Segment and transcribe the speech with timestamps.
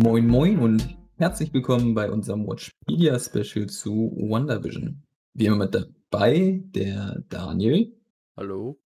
[0.00, 5.02] Moin Moin und herzlich willkommen bei unserem Watchpedia Special zu WandaVision.
[5.34, 8.00] Wie immer mit dabei der Daniel.
[8.36, 8.80] Hallo.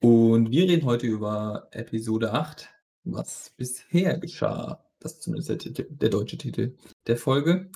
[0.00, 2.68] Und wir reden heute über Episode 8,
[3.02, 4.88] was bisher geschah.
[5.00, 6.76] Das ist zumindest der Titel der deutsche Titel
[7.08, 7.68] der Folge.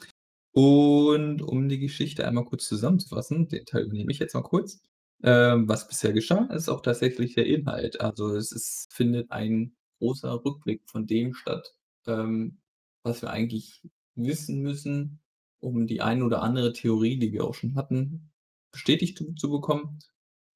[0.52, 4.80] Und um die Geschichte einmal kurz zusammenzufassen, den Teil übernehme ich jetzt mal kurz.
[5.24, 8.00] Ähm, was bisher geschah, ist auch tatsächlich der Inhalt.
[8.00, 11.74] Also, es ist findet ein großer Rückblick von dem statt,
[12.08, 12.58] ähm,
[13.04, 13.82] was wir eigentlich
[14.16, 15.20] wissen müssen,
[15.60, 18.32] um die eine oder andere Theorie, die wir auch schon hatten,
[18.72, 19.98] bestätigt zu bekommen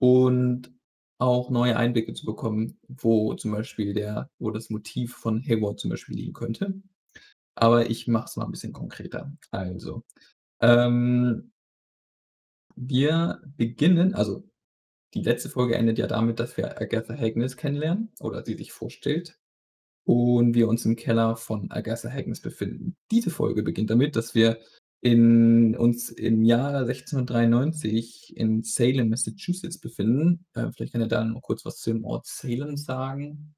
[0.00, 0.72] und
[1.18, 5.90] auch neue Einblicke zu bekommen, wo zum Beispiel der wo das Motiv von Hayward zum
[5.90, 6.74] Beispiel liegen könnte.
[7.56, 9.32] Aber ich mache es mal 'n bisschen konkreter.
[9.52, 10.04] Also,
[10.62, 11.52] ähm
[12.78, 14.44] wir beginnen also,
[15.14, 19.38] die letzte Folge endet ja damit, dass wir Agatha Harkness kennenlernen oder sie sich vorstellt
[20.06, 22.96] und wir uns im Keller von Agatha Harkness befinden.
[23.10, 24.58] Diese Folge beginnt damit, dass wir
[25.00, 30.46] in uns im Jahr 1693 in Salem, Massachusetts befinden.
[30.54, 33.54] Äh, vielleicht kann er da noch kurz was zu dem Ort Salem sagen?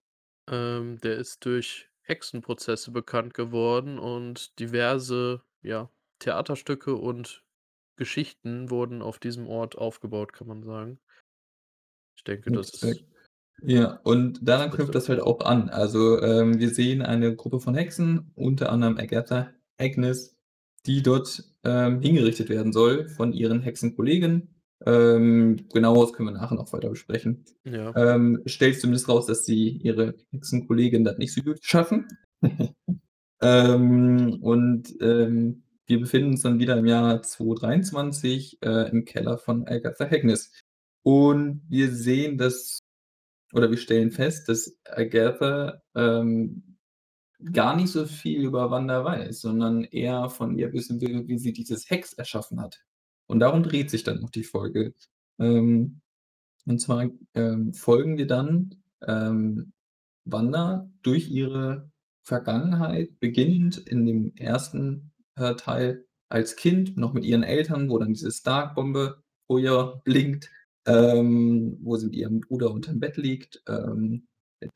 [0.50, 7.44] Ähm, der ist durch Hexenprozesse bekannt geworden und diverse, ja, Theaterstücke und
[7.96, 10.98] Geschichten wurden auf diesem Ort aufgebaut, kann man sagen.
[12.16, 13.04] Ich denke, das ist
[13.62, 15.69] Ja, und daran knüpft das halt auch an.
[15.69, 19.50] Also, ähm, wir sehen eine Gruppe von Hexen, unter anderem Agatha
[19.81, 20.37] Harkness,
[20.87, 24.48] die dort, ähm, hingerichtet werden soll von ihren Hexenkollegen.
[24.87, 27.45] Ähm, Genaueres können wir nachher noch weiter besprechen.
[27.65, 27.95] Ja.
[27.97, 32.06] Ähm, stellt zumindest raus, dass sie ihre Hexenkollegin das nicht so gut schaffen.
[33.41, 39.67] Ähm, und, ähm, wir befinden uns dann wieder im Jahr 2023, äh, im Keller von
[39.67, 40.53] Agatha Harkness.
[41.03, 42.78] Und wir sehen, dass
[43.52, 46.77] oder wir stellen fest, dass Agatha, ähm,
[47.52, 51.53] gar nicht so viel über Wanda weiß, sondern eher von ihr wissen will, wie sie
[51.53, 52.82] dieses Hex erschaffen hat.
[53.26, 54.94] Und darum dreht sich dann auch die Folge.
[55.38, 56.00] Ähm,
[56.66, 59.72] und zwar, ähm, folgen wir dann, ähm,
[60.25, 61.91] Wanda durch ihre
[62.22, 68.12] Vergangenheit, beginnend in dem 1., äh, Teil als Kind, noch mit ihren Eltern, wo dann
[68.12, 70.50] diese Stark-Bombe vor ihr blinkt,
[70.87, 73.62] ähm, wo sie mit ihrem Bruder unterm Bett liegt.
[73.69, 74.27] Ähm,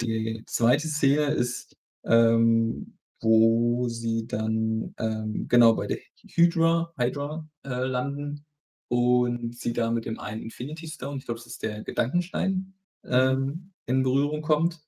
[0.01, 0.89] die 2.
[0.89, 5.99] Szene ist, ähm, wo sie dann, ähm, genau bei der
[6.35, 8.45] Hydra Hydra, äh, landen
[8.89, 12.75] und sie da mit dem einen Infinity Stone, ich glaube, das ist der Gedankenstein,
[13.05, 13.13] Mhm.
[13.13, 14.81] ähm, in Berührung kommt.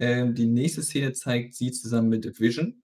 [0.00, 2.82] Ähm, die nächste Szene zeigt sie zusammen mit Vision.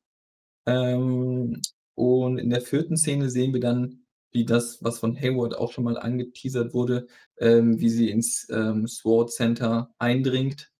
[0.67, 2.97] Und in der 4.
[2.97, 7.07] Szene sehen wir dann, wie das, was von Hayward auch schon mal angeteasert wurde,
[7.39, 10.73] ähm, wie sie ins, ähm, Sword Center eindringt.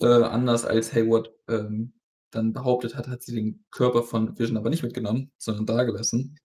[0.00, 1.92] Äh, anders als Hayward, ähm,
[2.30, 6.38] dann behauptet hat, hat sie den Körper von Vision aber nicht mitgenommen, sondern dagelassen.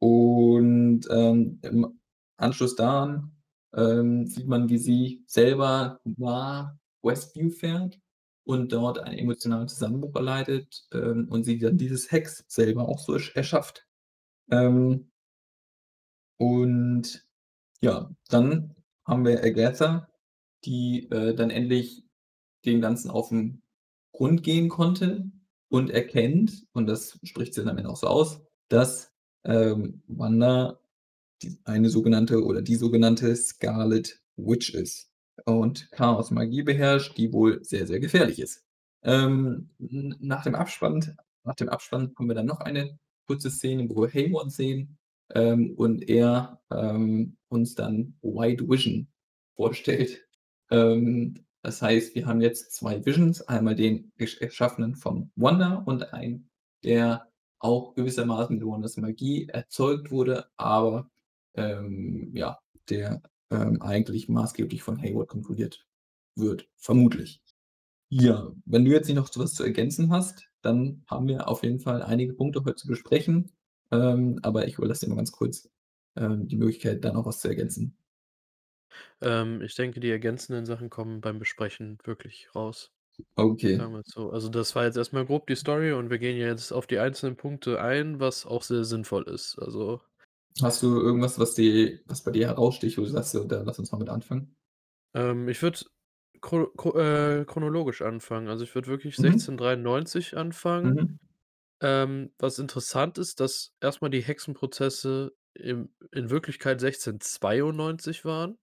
[0.00, 2.00] Und, ähm, im
[2.36, 3.32] Anschluss daran,
[3.74, 7.98] ähm, sieht man, wie sie selber nach Westview fährt
[8.44, 13.14] und dort einen emotionalen Zusammenbruch erleidet, ähm, und sie dann dieses Hex selber auch so
[13.14, 13.86] ersch erschafft.
[14.50, 15.10] Ähm
[16.38, 17.26] und
[17.82, 18.74] ja, dann
[19.06, 20.08] haben wir Agatha,
[20.66, 22.04] die, äh, dann endlich
[22.66, 23.62] dem Ganzen auf 'n
[24.14, 25.30] Grund gehen konnte
[25.70, 29.12] und erkennt, und das spricht sie dann am auch so aus, dass,
[29.44, 30.80] ähm, Wanda
[31.42, 35.10] die eine sogenannte oder die sogenannte Scarlet Witch ist
[35.46, 38.64] und Chaosmagie beherrscht, die wohl sehr, sehr gefährlich ist.
[39.04, 44.02] Ähm, nach dem Abspann nach dem Abspann haben wir dann noch eine kurze Szene, wo
[44.02, 44.97] wir Hayward sehen,
[45.34, 49.08] ähm, und er, ähm, uns dann White Vision
[49.56, 50.26] vorstellt.
[50.70, 56.48] Ähm, das heißt, wir haben jetzt 2 Visions, einmal den Erschaffenen von Wanda und einen,
[56.84, 57.28] der
[57.58, 61.10] auch gewissermaßen mit Wandas Magie erzeugt wurde, aber,
[61.54, 62.58] ähm, ja,
[62.88, 65.86] der, ähm, eigentlich maßgeblich von Hayward kontrolliert
[66.36, 67.42] wird, vermutlich.
[68.10, 71.80] Ja, wenn du jetzt nicht noch was zu ergänzen hast, dann haben wir auf jeden
[71.80, 73.50] Fall einige Punkte heute zu besprechen,
[73.92, 75.68] ähm, aber ich überlasse dir mal ganz kurz,
[76.16, 77.96] ähm, die Möglichkeit, da noch was zu ergänzen.
[79.20, 82.92] Ähm, ich denke, die ergänzenden Sachen kommen beim Besprechen wirklich raus.
[83.38, 83.78] Okay.
[83.78, 84.30] Sagen wir's so.
[84.32, 86.98] Also, das war jetzt erst mal grob die Story und wir gehen jetzt auf die
[87.00, 89.58] einzelnen Punkte ein, was auch sehr sinnvoll ist.
[89.60, 90.02] Also
[90.62, 93.78] Hast du irgendwas, was die was bei dir heraussticht, wo du sagst: „So, da lass
[93.80, 94.54] uns mal mit anfangen?“
[95.14, 95.80] Ähm, ich würde
[96.42, 98.48] äh, chronologisch anfangen.
[98.48, 99.38] Also, ich würde wirklich Mhm.
[99.38, 101.00] 1693 anfangen.
[101.00, 101.18] Mhm.
[101.80, 108.58] Ähm, was interessant ist, dass erst mal die Hexenprozesse im in Wirklichkeit 1692 waren.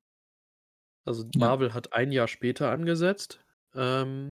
[1.08, 1.40] Also, Ja.
[1.48, 3.40] Marvel hat 1 Jahr später angesetzt.
[3.76, 4.30] Ähm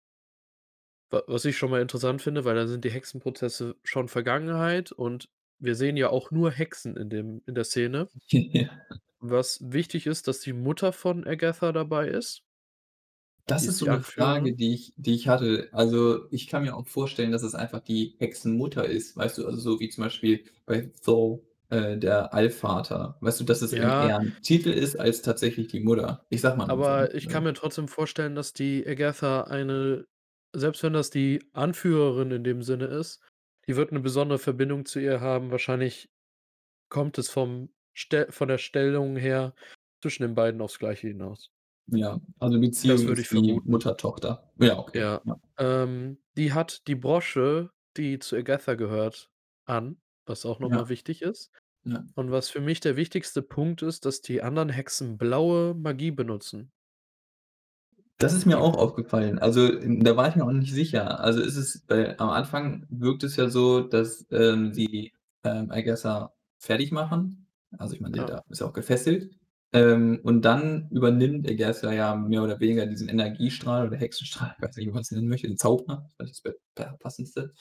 [1.12, 5.28] Wa was ich schon mal interessant finde, weil da sind die Hexenprozesse schon Vergangenheit und
[5.58, 8.08] wir sehen ja auch nur Hexen in dem in der Szene.
[8.30, 8.70] Ja.
[9.22, 12.42] Was wichtig ist, dass die Mutter von Agatha dabei ist.
[13.50, 15.68] Das ist ist so die 'ne Frage, die ich die ich hatte.
[15.72, 19.46] Also, ich kann mir auch vorstellen, dass es einfach die Hexenmutter ist, weißt du?
[19.46, 23.16] Also, so wie zum Beispiel bei Thor, äh, der Allvater.
[23.20, 23.98] Weißt du, dass es eben Ja.
[23.98, 26.24] eher 'n Titel ist als tatsächlich die Mutter.
[26.30, 27.44] Ich sage mal nur so, Aber ich kann ne?
[27.44, 30.06] mir trotzdem vorstellen, dass die Agatha eine
[30.54, 33.20] selbst wenn das die Anführerin in dem Sinne ist,
[33.68, 35.50] die wird 'ne besondere Verbindung zu ihr haben.
[35.52, 36.10] Wahrscheinlich
[36.90, 39.54] kommt es vom Ste von der Stellung her
[40.02, 41.48] zwischen den beiden aufs Gleiche hinaus.
[41.92, 43.70] Ja, also Das Beziehung würde ich ist wie vermuten.
[43.70, 44.50] Mutter-Tochter.
[44.58, 45.36] Ja, okay, Ja, ja.
[45.58, 49.30] ähm, die hat die Brosche, die zu Agatha gehört,
[49.66, 50.88] an, was auch noch mal Ja.
[50.88, 51.50] wichtig ist.
[51.84, 52.04] Ja.
[52.14, 56.70] Und was für mich der wichtigste Punkt ist, dass die anderen Hexen blaue Magie benutzen.
[58.18, 59.38] Das ist mir auch aufgefallen.
[59.38, 61.20] Also, da war ich mir auch nicht sicher.
[61.20, 65.12] Also, ist es äh, am Anfang wirkt es ja so, dass, ähm, sie,
[65.42, 67.46] ähm, Agatha fertigmachen.
[67.78, 68.24] Also, ich meine, Ja.
[68.26, 69.30] da ist ja auch gefesselt.
[69.72, 74.76] Ähm, und dann übernimmt Agatha ja mehr oder weniger diesen Energiestrahl oder Hexenstrahl, ich weiß
[74.76, 77.54] nicht, wie man's nennen möchte, den Zauber, das ist das pa passendste.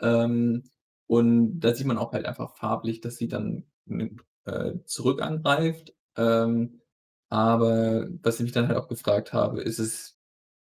[0.00, 0.64] Ähm,
[1.06, 3.64] und da sieht man auch halt einfach farblich, dass sie dann,
[4.44, 5.94] äh, zurück angreift.
[6.16, 6.80] Ähm,
[7.30, 10.18] aber was ich mich dann halt auch gefragt habe, ist es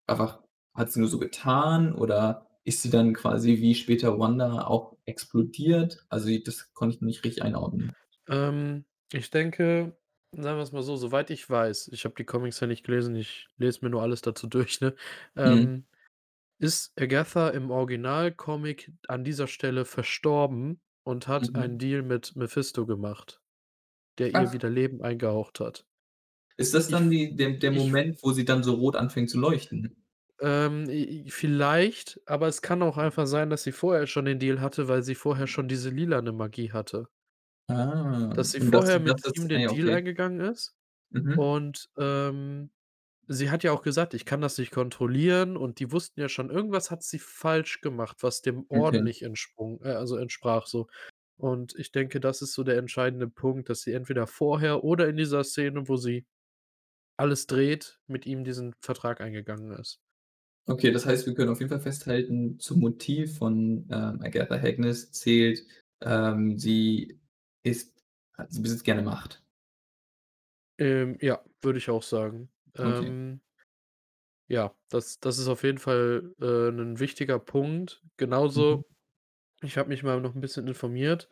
[0.07, 4.97] einfach hat sie nur so getan oder ist sie dann quasi wie später Wanda auch
[5.05, 6.05] explodiert?
[6.09, 7.93] Also, das konnte ich nicht richtig einordnen.
[8.27, 9.95] Ähm, ich denke,
[10.35, 13.47] sagen wir's mal so, soweit ich weiß, ich habe die Comics ja nicht gelesen, ich
[13.57, 14.95] lese mir nur alles dazu durch, ne?
[15.43, 15.65] Mhm.
[15.65, 15.85] Ähm,
[16.59, 21.79] ist Agatha im Originalcomic an dieser Stelle verstorben und hat einen Mhm.
[21.79, 23.41] Deal mit Mephisto gemacht,
[24.19, 24.53] der ihr Ach.
[24.53, 25.87] wieder Leben eingehaucht hat.
[26.57, 28.95] Ist das Ich dann f die der der ich Moment, wo sie dann so rot
[28.95, 30.03] anfängt zu leuchten?
[30.41, 34.37] Ähm, i i vielleicht, aber es kann auch einfach sein, dass sie vorher schon den
[34.39, 37.07] Deal hatte, weil sie vorher schon diese lilane Magie hatte.
[37.69, 39.91] Ah, Dass sie und dass vorher das mit ihm ist ah den ja, Deal okay.
[39.91, 40.75] eingegangen ist
[41.11, 41.53] Mhm.
[41.57, 42.71] und, ähm,
[43.27, 46.49] sie hat ja auch gesagt: „Ich kann das nicht kontrollieren“, und die wussten ja schon,
[46.51, 49.05] irgendwas hat sie falsch gemacht, was dem Orden Okay.
[49.05, 50.87] nicht entsprungen äh, also entsprach so.
[51.37, 55.17] Und ich denke, das ist so der entscheidende Punkt, dass sie entweder vorher oder in
[55.17, 56.25] dieser Szene, wo sie
[57.17, 59.97] alles dreht, mit ihm diesen Vertrag eingegangen ist.
[60.67, 65.11] Okay, das heißt, wir können auf jeden Fall festhalten, zum Motiv von, ähm, Agatha Harkness
[65.11, 65.65] zählt,
[65.99, 67.19] ähm, sie
[67.63, 67.93] ist
[68.49, 69.43] sie besitzt gerne Macht.
[70.79, 72.51] Ähm, ja, würde ich auch sagen.
[72.83, 73.15] Okay.
[73.15, 73.41] Ähm
[74.49, 78.03] ja, das das ist auf jeden Fall, äh, 'nen wichtiger Punkt.
[78.55, 78.83] Mhm.
[78.83, 78.85] Genauso
[79.63, 81.29] ich habe mich mal noch 'n bisschen informiert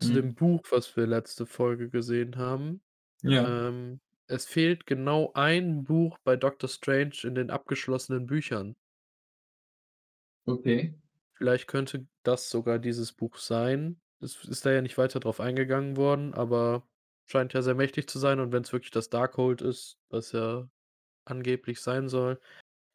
[0.00, 0.22] zu Mhm.
[0.22, 2.82] dem Buch, was wir letzte Folge gesehen haben.
[3.22, 3.46] Ja.
[3.46, 8.76] Ähm, es fehlt genau ein Buch bei Doctor Strange in den abgeschlossenen Büchern.
[10.48, 10.96] Okay.
[11.38, 14.00] Vielleicht könnte das sogar dieses Buch sein.
[14.20, 16.86] Es ist da ja nicht weiter drauf eingegangen worden, aber
[17.26, 20.68] scheint ja sehr mächtig zu sein und wenn's wirklich das Darkhold ist, was ja
[21.24, 22.40] angeblich sein soll,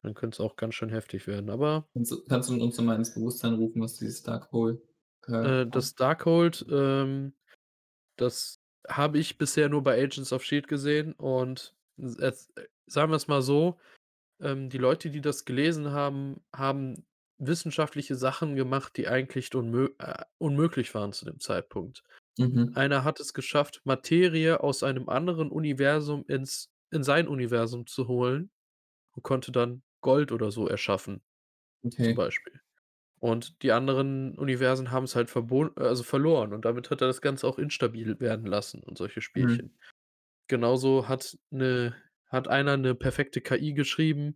[0.02, 2.84] dann könnte es auch ganz schön heftig werden, aber Kannst du kannst du uns noch
[2.84, 4.80] mal ins Bewusstsein rufen, was dieses Darkhold,
[5.28, 7.34] äh, das Darkhold, ähm,
[8.16, 13.28] das habe ich bisher nur bei Agents of Shield gesehen und es äh, sagen wir's
[13.28, 13.78] mal so,
[14.40, 17.04] ähm, die Leute, die das gelesen haben, haben
[17.46, 22.02] wissenschaftliche Sachen gemacht, die eigentlich unmö äh, unmöglich waren zu dem Zeitpunkt.
[22.38, 22.74] Mhm.
[22.74, 28.50] Einer hat es geschafft, Materie aus einem anderen Universum ins in sein Universum zu holen
[29.12, 31.22] und konnte dann Gold oder so erschaffen,
[32.00, 32.16] zum Okay.
[32.16, 32.60] Beispiel.
[33.20, 37.22] Und die anderen Universen haben's halt verbon äh, also verloren und damit hat er das
[37.22, 39.62] Ganze auch instabil werden lassen und solche Mhm.
[39.62, 39.78] Spielchen.
[40.48, 41.94] Genauso hat 'ne
[42.26, 44.34] hat einer 'ne perfekte KI geschrieben,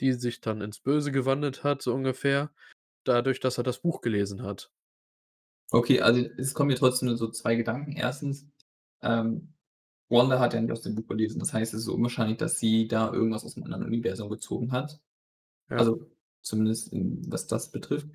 [0.00, 2.52] die sich dann ins Böse gewandelt hat, so ungefähr,
[3.04, 4.68] dadurch, dass er das Buch gelesen hat.
[5.72, 7.94] Okay, also, es kommen mir trotzdem nur so 2 Gedanken.
[7.96, 8.50] 1.
[9.02, 9.52] ähm,
[10.08, 11.38] Wanda hat ja nicht aus dem Buch gelesen.
[11.40, 15.00] Das heißt, es ist unwahrscheinlich, dass sie da irgendwas aus 'nem anderen Universum gezogen hat.
[15.70, 15.78] Ja.
[15.78, 16.10] Also,
[16.42, 18.08] zumindest, hm, was das betrifft.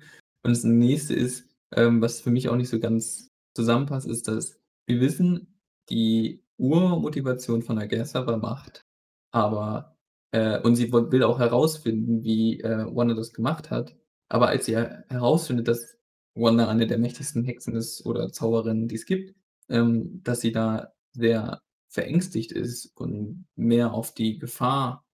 [0.44, 4.60] Und das Nächste ist, ähm, was für mich auch nicht so ganz zusammenpasst, ist, dass
[4.86, 5.58] wir wissen,
[5.90, 8.84] die Urmotivation von Agatha war Macht.
[9.32, 9.93] Aber
[10.34, 13.96] äh, und sie will auch herausfinden, wie, äh, Wanda das gemacht hat.
[14.28, 15.98] Aber als sie he herausfindet, dass
[16.34, 19.34] Wanda eine der mächtigsten Hexen ist oder Zauberinnen, die es gibt,
[19.68, 25.06] ähm, dass sie da sehr verängstigt ist und mehr auf die Gefahr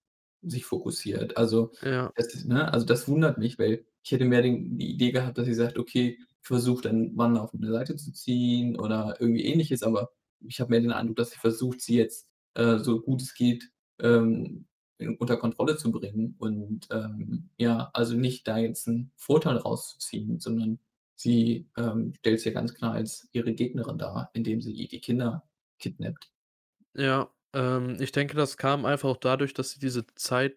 [0.43, 1.37] sich fokussiert.
[1.37, 2.13] Also, Ja.
[2.15, 5.47] das ne, also, das wundert mich, weil ich hätte mehr den die Idee gehabt, dass
[5.47, 9.83] sie sagt: „Okay, ich versuche dann Wanda auf meine Seite zu ziehen“ oder irgendwie Ähnliches,
[9.83, 10.11] aber
[10.41, 13.71] ich habe mehr den Eindruck, dass sie versucht, sie jetzt, äh, so gut es geht,
[14.01, 14.67] ähm,
[15.19, 20.79] unter Kontrolle zu bringen und, ähm, ja, also nicht da jetzt 'n Vorteil rauszuziehen, sondern
[21.17, 25.49] sie, ähm, stellt sich ja ganz klar als ihre Gegnerin dar, indem sie die Kinder
[25.79, 26.31] kidnappt.
[26.95, 30.57] Ja, ähm, ich denke, das kam einfach auch dadurch, dass sie diese Zeit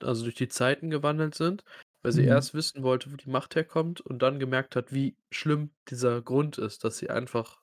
[0.00, 1.64] also durch die Zeiten gewandelt sind,
[2.02, 2.24] weil sie Mhm.
[2.24, 6.58] erst wissen wollte, wo die Macht herkommt und dann gemerkt hat, wie schlimm dieser Grund
[6.58, 7.62] ist, dass sie einfach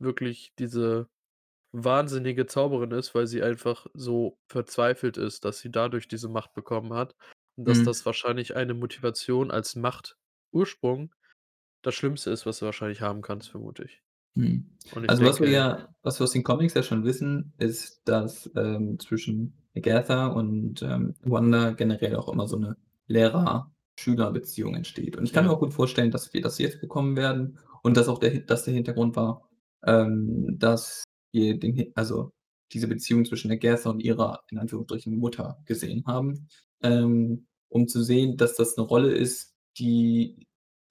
[0.00, 1.08] wirklich diese
[1.84, 6.94] wahnsinnige Zauberin ist, weil sie einfach so verzweifelt ist, dass sie dadurch diese Macht bekommen
[6.94, 7.16] hat
[7.56, 7.84] und dass Mhm.
[7.84, 11.14] das wahrscheinlich eine Motivation als Machtursprung
[11.82, 14.02] das Schlimmste ist, was du wahrscheinlich haben kannst, vermute ich.
[14.36, 14.70] Mhm.
[15.06, 18.50] Also, was wir denke ja was wir aus den Comics ja schon wissen, ist, dass,
[18.56, 22.76] ähm, zwischen Agatha und, ähm, Wanda generell auch immer so 'ne
[23.08, 25.16] Lehrer-Schüler-Beziehung entsteht.
[25.16, 25.52] Und ich kann mir Ja.
[25.52, 28.74] auch gut vorstellen, dass wir das jetzt bekommen werden und dass auch der dass der
[28.74, 29.48] Hintergrund war,
[29.84, 31.04] ähm, dass
[31.58, 32.32] den also
[32.72, 36.48] diese Beziehung zwischen Agatha und ihrer, in Anführungsstrichen, Mutter gesehen haben,
[36.82, 40.46] ähm, um zu sehen, dass das 'ne Rolle ist, die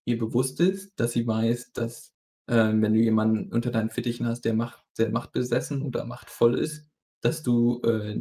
[0.06, 2.14] ihr bewusst ist, dass sie weiß, dass,
[2.48, 6.88] ähm, wenn du jemanden unter deinen Fittichen hast, der Macht der machtbesessen oder machtvoll ist,
[7.22, 8.18] dass du, äh,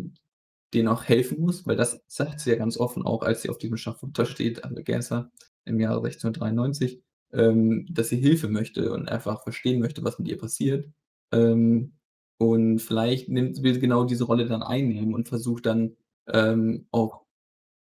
[0.75, 3.59] denen auch helfen musst, weil das sagt sie ja ganz offen auch, als sie auf
[3.59, 5.31] diesem Schafott steht, also Agatha
[5.65, 7.03] im Jahre 1693,
[7.33, 10.89] ähm, dass sie Hilfe möchte und einfach verstehen möchte, was mit ihr passiert.
[11.33, 11.93] Ähm,
[12.39, 15.97] und vielleicht nimmt will sie genau diese Rolle dann einnehmen und versucht dann,
[16.29, 17.23] ähm, auch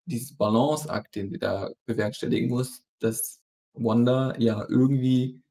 [0.07, 3.43] dieses Balanceakt, den sie da bewerkstelligen muss, dass
[3.75, 5.43] Wanda ja irgendwie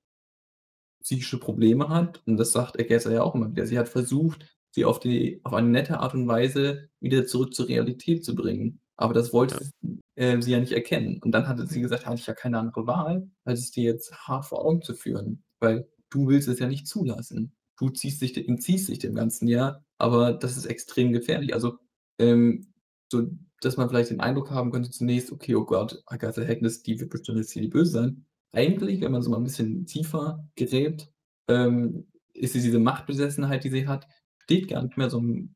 [1.04, 3.66] psychische Probleme hat und das sagt Agatha ja auch immer wieder.
[3.66, 7.68] Sie hat versucht, sie auf die auf eine nette Art und Weise wieder zurück zur
[7.68, 10.02] Realität zu bringen, aber das wollte Ja.
[10.16, 11.20] äh, sie ja nicht erkennen.
[11.24, 14.14] Und dann hatte sie gesagt: „Hatte ich ja keine andere Wahl, als es dir jetzt
[14.28, 17.54] hart vor Augen zu führen, weil du willst es ja nicht zulassen.
[17.82, 21.80] Du ziehst dich entziehst dich dem Ganzen ja, aber das ist extrem gefährlich.“ Also,
[22.20, 22.74] ähm,
[23.12, 23.28] so,
[23.62, 27.10] dass man vielleicht den Eindruck haben könnte zunächst: „Okay, oh Gott, Agatha Harkness, die wird
[27.10, 31.10] bestimmt jetzt hier die Böse sein.“ Eigentlich, wenn man so mal 'n bisschen tiefer gräbt,
[31.48, 34.08] ähm, ist es diese Machtbesessenheit, die sie hat,
[34.44, 35.56] steht gar nicht mehr so im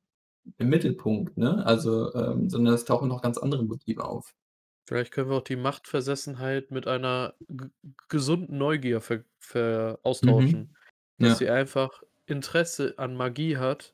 [0.60, 1.66] im Mittelpunkt, ne?
[1.66, 4.34] Also, ähm, sondern es tauchen noch ganz andere Motive auf.
[4.88, 7.34] Vielleicht können wir auch die Machtversessenheit mit einer
[8.08, 10.76] gesunden Neugier ver ver austauschen, Mhm.
[11.20, 11.50] dass sie Ja.
[11.50, 13.94] einfach Interesse an Magie hat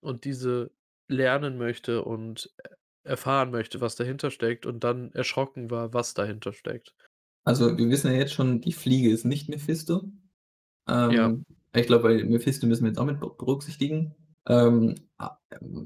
[0.00, 0.70] und diese
[1.08, 2.68] lernen möchte und e
[3.02, 6.94] erfahren möchte, was dahinter steckt und dann erschrocken war, was dahinter steckt.
[7.44, 10.12] Also, wir wissen ja jetzt schon, die Fliege ist nicht Mephisto.
[10.86, 11.26] Ja.
[11.28, 14.14] Ähm, ich glaube, bei Mephisto müssen wir jetzt auch mit be berücksichtigen.
[14.46, 14.96] Ähm,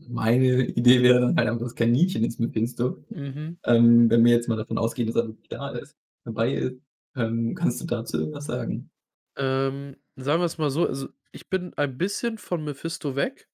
[0.08, 3.04] meine Idee wäre dann halt einfach, das Kaninchen ist Mephisto.
[3.10, 3.58] Mhm.
[3.64, 6.80] Ähm, wenn wir jetzt mal davon ausgehen, dass er wirklich da ist dabei ist,
[7.16, 8.90] ähm, kannst du dazu irgendwas sagen?
[9.36, 13.48] Ähm, sagen wir's mal so, also, ich bin ein bisschen von Mephisto weg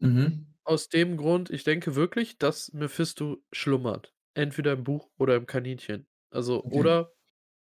[0.00, 0.54] Mhm.
[0.66, 6.06] aus dem Grund, ich denke wirklich, dass Mephisto schlummert, entweder im Buch oder im Kaninchen.
[6.30, 6.70] Also Okay.
[6.70, 7.12] oder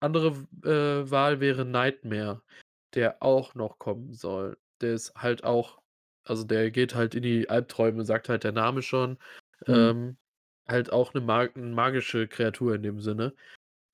[0.01, 0.29] andere
[0.63, 2.43] äh, Wahl wäre Nightmare,
[2.95, 4.57] der auch noch kommen soll.
[4.81, 5.79] Der ist halt auch
[6.25, 9.17] also, der geht halt in die Albträume, sagt halt der Name schon,
[9.67, 9.91] Mhm.
[9.91, 10.17] ähm,
[10.67, 13.35] halt auch 'ne ma 'n magische Kreatur in dem Sinne.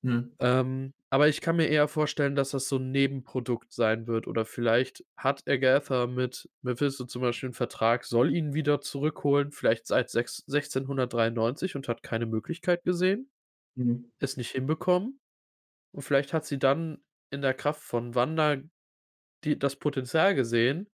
[0.04, 0.32] Mhm.
[0.40, 4.44] Ähm, aber ich kann mir eher vorstellen, dass das so 'n Nebenprodukt sein wird oder
[4.46, 10.10] vielleicht hat Agatha mit Mephisto zum Beispiel 'n Vertrag, soll ihn wieder zurückholen, vielleicht seit
[10.10, 13.30] sechs 1693 und hat keine Möglichkeit gesehen,
[13.76, 14.12] Mhm.
[14.20, 15.20] es nicht hinbekommen.
[15.92, 18.58] Und vielleicht hat sie dann in der Kraft von Wanda
[19.44, 20.88] die das Potenzial gesehen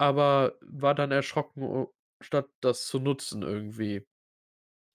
[0.00, 1.92] aber war dann erschrocken, o
[2.22, 4.06] statt das zu nutzen irgendwie.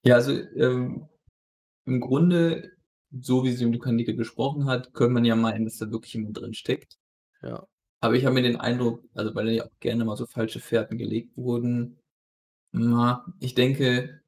[0.03, 1.09] Ja, also, ähm,
[1.85, 2.74] im Grunde,
[3.21, 6.37] so wie sie mit Kaninchen gesprochen hat, könnte man ja meinen, dass da wirklich jemand
[6.39, 6.97] drin steckt.
[7.41, 7.67] Ja.
[8.03, 10.59] Aber ich habe mir den Eindruck also, weil da ja auch gerne mal so falsche
[10.59, 11.97] Fährten gelegt wurden
[12.73, 14.21] na, ich denke,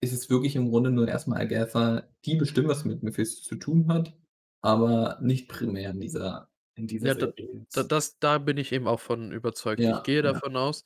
[0.00, 3.56] es ist wirklich im Grunde nur erst mal Agatha, die bestimmt was mit Mephisto zu
[3.56, 4.14] tun hat,
[4.62, 7.28] aber nicht primär in dieser in dieser Ja, da
[7.72, 9.86] da das da bin ich eben auch von überzeugt.
[9.88, 10.42] Ich Ja, gehe ja.
[10.42, 10.84] davon aus,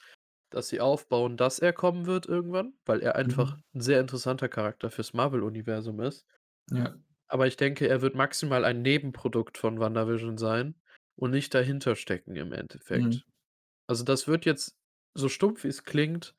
[0.50, 3.62] dass sie aufbauen, dass er kommen wird irgendwann, weil er einfach Mhm.
[3.74, 6.24] 'n sehr interessanter Charakter fürs Marvel-Universum ist.
[6.72, 6.96] Ja.
[7.30, 10.76] Aber ich denke, er wird maximal ein Nebenprodukt von WandaVision sein
[11.16, 12.52] und nicht dahinter stecken im
[12.94, 13.20] Mhm.
[13.20, 13.26] Endeffekt.
[13.88, 14.76] Also, das wird jetzt,
[15.14, 16.34] so stumpf wie's klingt,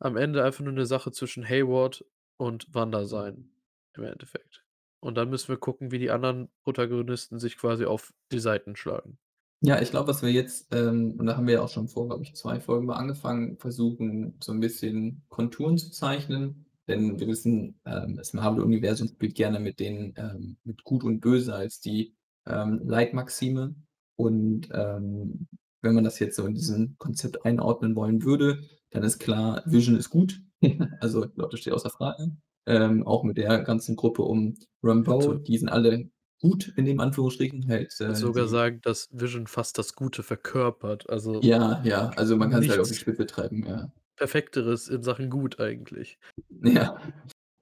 [0.00, 2.04] am Ende einfach nur 'ne Sache zwischen Hayward
[2.38, 3.52] und Wanda sein
[3.96, 4.64] im Endeffekt.
[5.00, 9.18] Und dann müssen wir gucken, wie die anderen Protagonisten sich quasi auf die Seiten schlagen.
[9.62, 12.06] Ja, ich glaube, was wir jetzt, ähm und da haben wir ja auch schon vor,
[12.08, 17.26] glaube ich, 2 Folgen mal angefangen, versuchen, so 'n bisschen Konturen zu zeichnen, denn wir
[17.26, 22.14] wissen, ähm, das Marvel-Universum spielt gerne mit den ähm, mit Gut und Böse als die,
[22.46, 23.74] ähm, Leitmaxime.
[24.16, 25.48] Und, ähm,
[25.82, 28.60] wenn man das jetzt so in diesem Konzept einordnen wollen würde,
[28.90, 30.40] dann ist klar, Vision ist gut.
[31.00, 32.34] Also, das steht außer Frage.
[32.66, 36.08] Ähm, auch mit der ganzen Gruppe um Würde die sind alle
[36.40, 41.10] gut in dem Anführungsstrichen, halt, würde äh, sogar sagen, dass Vision fast das Gute verkörpert.
[41.10, 43.92] Also, ja, ja, also man kann's halt auf die Spitze treiben, ja.
[44.16, 46.18] Perfekteres in Sachen gut eigentlich.
[46.62, 47.00] Ja.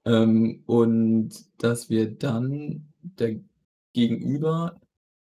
[0.05, 3.27] Ähm, und dass wir dann da
[3.93, 4.81] gegenüber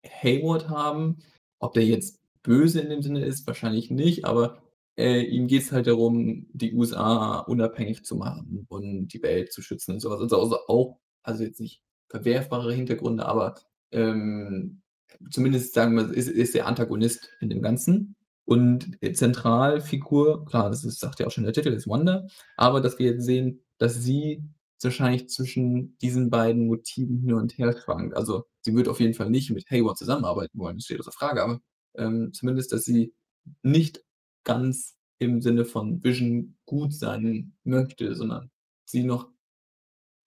[0.07, 1.19] Hayward haben.
[1.59, 4.63] Ob der jetzt böse in dem Sinne ist, wahrscheinlich nicht, aber,
[4.99, 9.93] äh, ihm geht's halt darum, die USA unabhängig zu machen und die Welt zu schützen
[9.95, 10.21] und so was.
[10.21, 13.57] Also also auch also jetzt nicht verwerfbare Hintergründe, aber,
[13.93, 14.83] ähm,
[15.31, 18.17] zumindest sagen wir, ist ist der Antagonist in dem Ganzen.
[18.47, 22.27] Und, äh, Zentralfigur, klar, das ist sagt ja auch schon der Titel, ist Wanda,
[22.57, 24.43] aber dass wir jetzt sehen, dass sie
[24.83, 28.15] wahrscheinlich zwischen diesen beiden Motiven hin und her schwankt.
[28.17, 31.43] Also, sie wird auf jeden Fall nicht mit Hayward zusammenarbeiten wollen, das steht außer Frage,
[31.43, 31.61] aber,
[31.97, 33.15] ähm, zumindest, dass sie
[33.63, 34.05] nicht
[34.45, 38.51] ganz im Sinne von Vision gut sein möchte, sondern
[38.85, 39.31] sie noch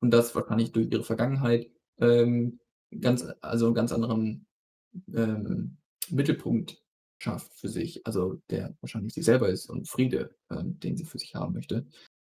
[0.01, 2.59] und das wahrscheinlich durch ihre Vergangenheit, ähm,
[3.01, 4.47] ganz also 'n ganz anderen,
[5.13, 5.77] ähm,
[6.09, 6.81] Mittelpunkt
[7.21, 11.19] schafft für sich, also der wahrscheinlich sie selber ist und Friede, ähm, den sie für
[11.19, 11.87] sich haben möchte.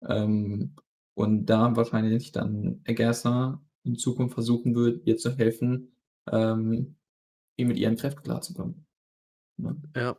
[0.09, 0.77] Ähm,
[1.15, 5.97] und da wahrscheinlich dann Agatha in Zukunft versuchen wird, ihr zu helfen,
[6.31, 6.97] ähm,
[7.59, 8.87] eben mit ihren Kräften klarzukommen,
[9.59, 9.81] ne?
[9.97, 10.19] Ja,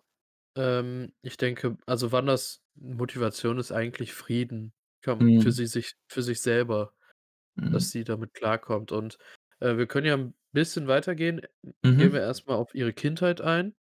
[0.57, 5.53] ähm, ich denke also Wandas Motivation ist eigentlich Frieden, kom für Mhm.
[5.53, 6.93] sie sich für sich selber,
[7.71, 7.91] dass Mhm.
[7.91, 8.91] sie damit klarkommt.
[8.93, 9.17] Und,
[9.61, 11.41] äh, wir können ja 'n bisschen weitergehen.
[11.97, 12.21] Gehen wir Mhm.
[12.21, 13.75] erst mal auf ihre Kindheit ein.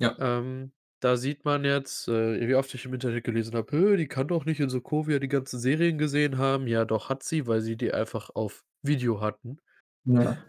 [0.00, 0.18] Ja.
[0.18, 4.08] Ähm, da sieht man jetzt, äh, wie oft ich im Internet gelesen habe: „Hä, die
[4.08, 7.60] kann doch nicht in Sokovia die ganzen Serien gesehen haben.“ Ja, doch hat sie, weil
[7.62, 9.58] sie die einfach auf Video hatten
[10.06, 10.42] Ja.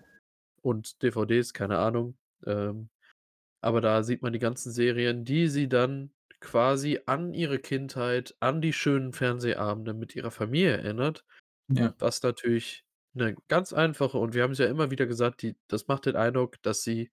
[0.62, 2.18] und DVDs, keine Ahnung.
[2.46, 2.90] Ähm,
[3.62, 8.62] aber da sieht man die ganzen Serien, die sie dann quasi an ihre Kindheit, an
[8.62, 11.26] die schönen Fernsehabende mit ihrer Familie erinnert,
[11.70, 11.96] Ja.
[12.00, 12.86] was natürlich
[13.16, 16.62] 'ne ganz einfache und wir haben's ja immer wieder gesagt, die das macht den Eindruck,
[16.64, 17.12] dass sie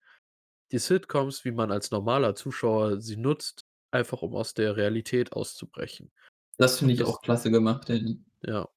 [0.72, 6.11] die Sitcoms, wie man als normaler Zuschauer sie nutzt, einfach um aus der Realität auszubrechen.
[6.59, 8.70] Das finde ich das auch klasse gemacht, denn Ja.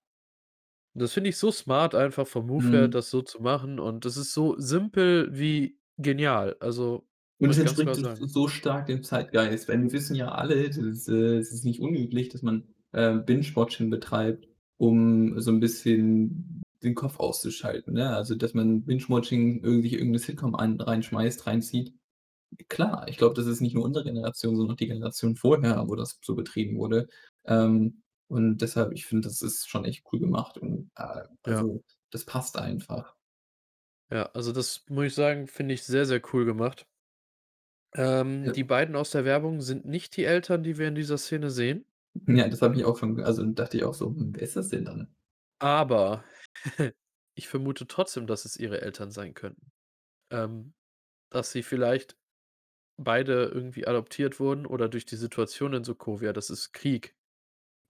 [0.95, 2.87] Das finde ich so smart einfach vom Move her, Mhm.
[2.87, 6.55] das so zu machen und das ist so simpel wie genial.
[6.59, 7.07] Also,
[7.41, 11.09] Und es ganz entspricht so stark dem Zeitgeist, weil wir wissen ja alle, das ist
[11.09, 16.95] äh, es ist nicht unüblich, dass man, äh, Binge-Watching betreibt, um so 'n bisschen den
[16.95, 18.15] Kopf auszuschalten, ne?
[18.15, 21.93] Also, dass man Binge-Watching irgendwie irgend 'ne Sitcom ein reinschmeißt, reinzieht.
[22.69, 25.95] Klar, ich glaube, das ist nicht nur unsere Generation, sondern auch die Generation vorher, wo
[25.95, 27.07] das so betrieben wurde.
[27.45, 31.65] Ähm, und deshalb, ich finde, das ist schon echt cool gemacht und, äh, Ja.
[31.67, 33.15] also, das passt einfach.
[34.11, 36.85] Ja, also das muss ich sagen, finde ich sehr, sehr cool gemacht.
[37.95, 38.53] Ähm, Ja.
[38.53, 41.85] die beiden aus der Werbung sind nicht die Eltern, die wir in dieser Szene sehen.
[42.27, 44.69] Ja, das habe ich auch schon also dachte ich auch so: „Hm, wer ist das
[44.69, 45.15] denn dann?“
[45.61, 46.23] Aber
[47.35, 49.71] ich vermute trotzdem, dass es ihre Eltern sein könnten.
[50.31, 50.75] Ähm,
[51.31, 52.17] dass sie vielleicht
[52.97, 57.15] beide irgendwie adoptiert wurden oder durch die Situation in Sokovia, das ist Krieg.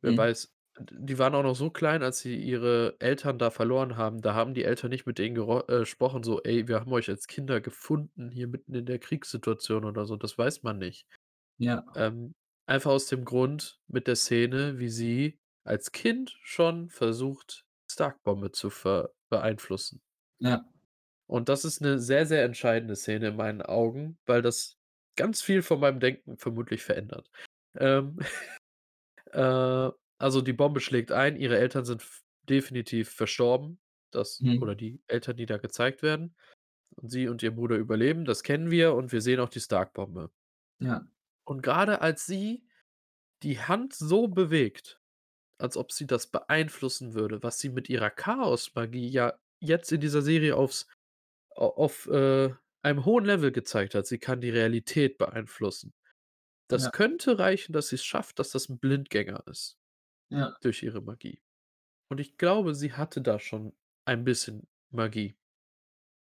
[0.04, 0.17] Wer Mhm.
[0.17, 4.21] weiß, d die waren auch noch so klein, als sie ihre Eltern da verloren haben.
[4.21, 7.10] Da haben die Eltern nicht mit denen gero äh, gesprochen, so: „Ey, wir haben euch
[7.10, 11.08] als Kinder gefunden hier mitten in der Kriegssituation“ oder so, das weiß man nicht.
[11.60, 11.84] Ja.
[11.95, 12.34] Ähm,
[12.67, 18.70] einfach aus dem Grund mit der Szene, wie sie als Kind schon versucht, Stark-Bombe zu
[19.30, 20.02] beeinflussen.
[20.40, 20.66] Ja.
[21.30, 24.78] Und das ist 'ne sehr, sehr entscheidende Szene in meinen Augen, weil das
[25.16, 27.30] ganz viel von meinem Denken vermutlich verändert.
[27.78, 28.18] Ähm,
[29.34, 32.06] äh, also die Bombe schlägt ein, ihre Eltern sind
[32.50, 33.80] definitiv verstorben,
[34.12, 34.60] das Mhm.
[34.60, 36.36] oder die Eltern, die da gezeigt werden.
[36.98, 40.32] Und sie und ihr Bruder überleben, das kennen wir und wir sehen auch die Stark-Bombe.
[40.80, 41.08] Ja.
[41.48, 42.66] Und grade als sie
[43.44, 45.02] die Hand so bewegt,
[45.60, 50.22] als ob sie das beeinflussen würde, was sie mit ihrer Chaosmagie ja jetzt in dieser
[50.22, 50.88] Serie aufs
[51.52, 54.08] auf, äh, einem hohen Level gezeigt hat.
[54.08, 55.94] Sie kann die Realität beeinflussen.
[56.70, 56.92] Das Ja.
[56.92, 59.78] könnte reichen, dass sie's schafft, dass das 'n Blindgänger ist
[60.32, 60.54] Ja.
[60.63, 61.42] durch ihre Magie.
[62.10, 63.74] Und ich glaube, sie hatte da schon
[64.06, 65.36] ein bisschen Magie.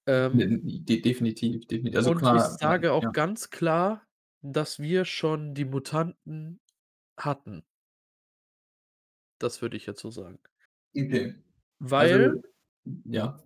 [0.07, 0.49] Ähm
[0.87, 3.13] de definitiv, defini also und ich klar, ja, sage auch ja.
[3.13, 4.05] ganz klar,
[4.41, 6.59] dass wir schon die Mutanten
[7.17, 7.63] hatten.
[9.43, 10.39] Das würde ich jetzt so sagen.
[10.95, 11.35] Okay.
[11.79, 12.41] Weil Also
[13.05, 13.37] ja,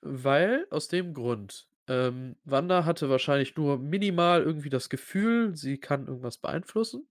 [0.00, 6.06] weil aus dem Grund, ähm, Wanda hatte wahrscheinlich nur minimal irgendwie das Gefühl, sie kann
[6.06, 7.08] irgendwas beeinflussen.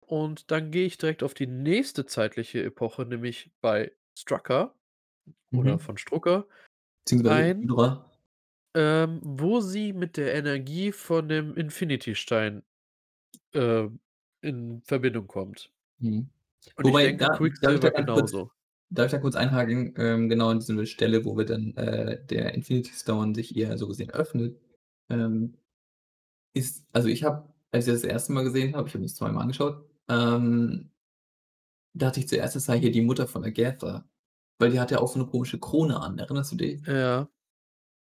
[0.00, 4.74] Und dann gehe ich direkt auf die nächste zeitliche Epoche, nämlich bei Strucker
[5.52, 5.78] oder Mhm.
[5.80, 6.46] von Strucker
[7.24, 7.68] ein
[8.74, 12.62] ähm, wo sie mit der Energie von dem Infinity-Stein,
[13.54, 13.88] äh,
[14.40, 15.70] in Verbindung kommt.
[16.00, 16.28] Mhm.
[16.76, 17.28] Und Wobei, denke, da
[17.60, 18.52] darf Quicksilver kurz genauso.
[18.90, 19.94] darf ich da kurz einhaken?
[19.96, 23.88] Ähm, genau an 'ne Stelle, wo wir dann, äh der Infinity Stone sich ihr so
[23.88, 24.60] gesehen öffnet,
[25.10, 25.56] ähm,
[26.54, 28.34] ist also, ich habe, als ich das 1.
[28.34, 30.90] Mal gesehen habe ich habe das zweimal angeschaut, ähm
[31.94, 34.08] dachte ich zuerst, das sei hier die Mutter von Agatha,
[34.58, 36.18] weil die hat ja auch so 'ne komische Krone an.
[36.18, 36.82] Erinnerst du dich?
[36.86, 37.28] Ja.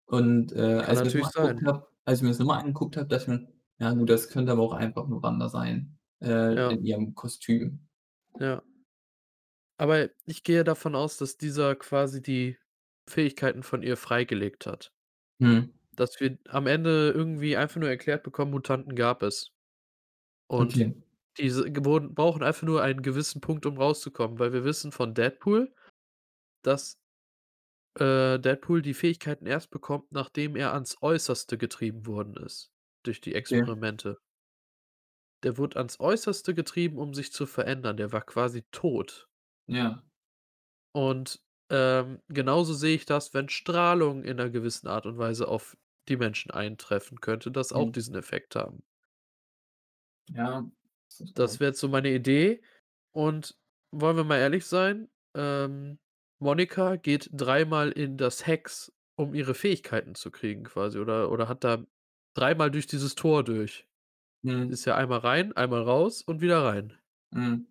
[0.09, 3.23] Und, äh, als ich das habe als ich mir das noch mal angeguckt habe, dachte
[3.23, 3.47] ich mir:
[3.79, 6.73] „Ja gut, das könnte aber auch einfach nur Wanda sein, äh, Ja.
[6.73, 7.87] in ihrem Kostüm.“
[8.39, 8.63] Ja.
[9.79, 12.57] Aber ich gehe davon aus, dass dieser quasi die
[13.09, 14.93] Fähigkeiten von ihr freigelegt hat.
[15.39, 15.71] Mhm.
[15.95, 19.51] Dass wir am Ende irgendwie einfach nur erklärt bekommen, Mutanten gab es.
[20.47, 20.93] Und Okay.
[21.39, 25.73] diese wurden brauchen einfach nur einen gewissen Punkt, um rauszukommen, weil wir wissen von Deadpool,
[26.63, 26.99] dass,
[27.99, 32.71] äh, Deadpool die Fähigkeiten erst bekommt, nachdem er ans Äußerste getrieben worden ist
[33.03, 33.65] durch die Ja.
[33.65, 34.19] Experimente.
[35.43, 37.97] Der wurde ans Äußerste getrieben, um sich zu verändern.
[37.97, 39.27] Der war quasi tot.
[39.67, 40.03] Ja.
[40.95, 45.77] Und, ähm, genauso sehe ich das, wenn Strahlung in 'ner gewissen Art und Weise auf
[46.09, 47.91] die Menschen eintreffen, könnte das auch Mhm.
[47.91, 48.83] diesen Effekt haben.
[50.29, 50.71] Ja.
[51.35, 52.61] Das wäre jetzt so meine Idee.
[53.13, 53.57] Und
[53.91, 55.99] wollen wir mal ehrlich sein, ähm,
[56.39, 61.63] Monika geht dreimal in das Hex, um ihre Fähigkeiten zu kriegen quasi oder oder hat
[61.63, 61.85] da
[62.33, 63.87] dreimal durch dieses Tor durch.
[64.43, 64.71] Mhm.
[64.71, 66.97] Ist ja einmal rein, einmal raus und wieder rein.
[67.33, 67.65] Mhm.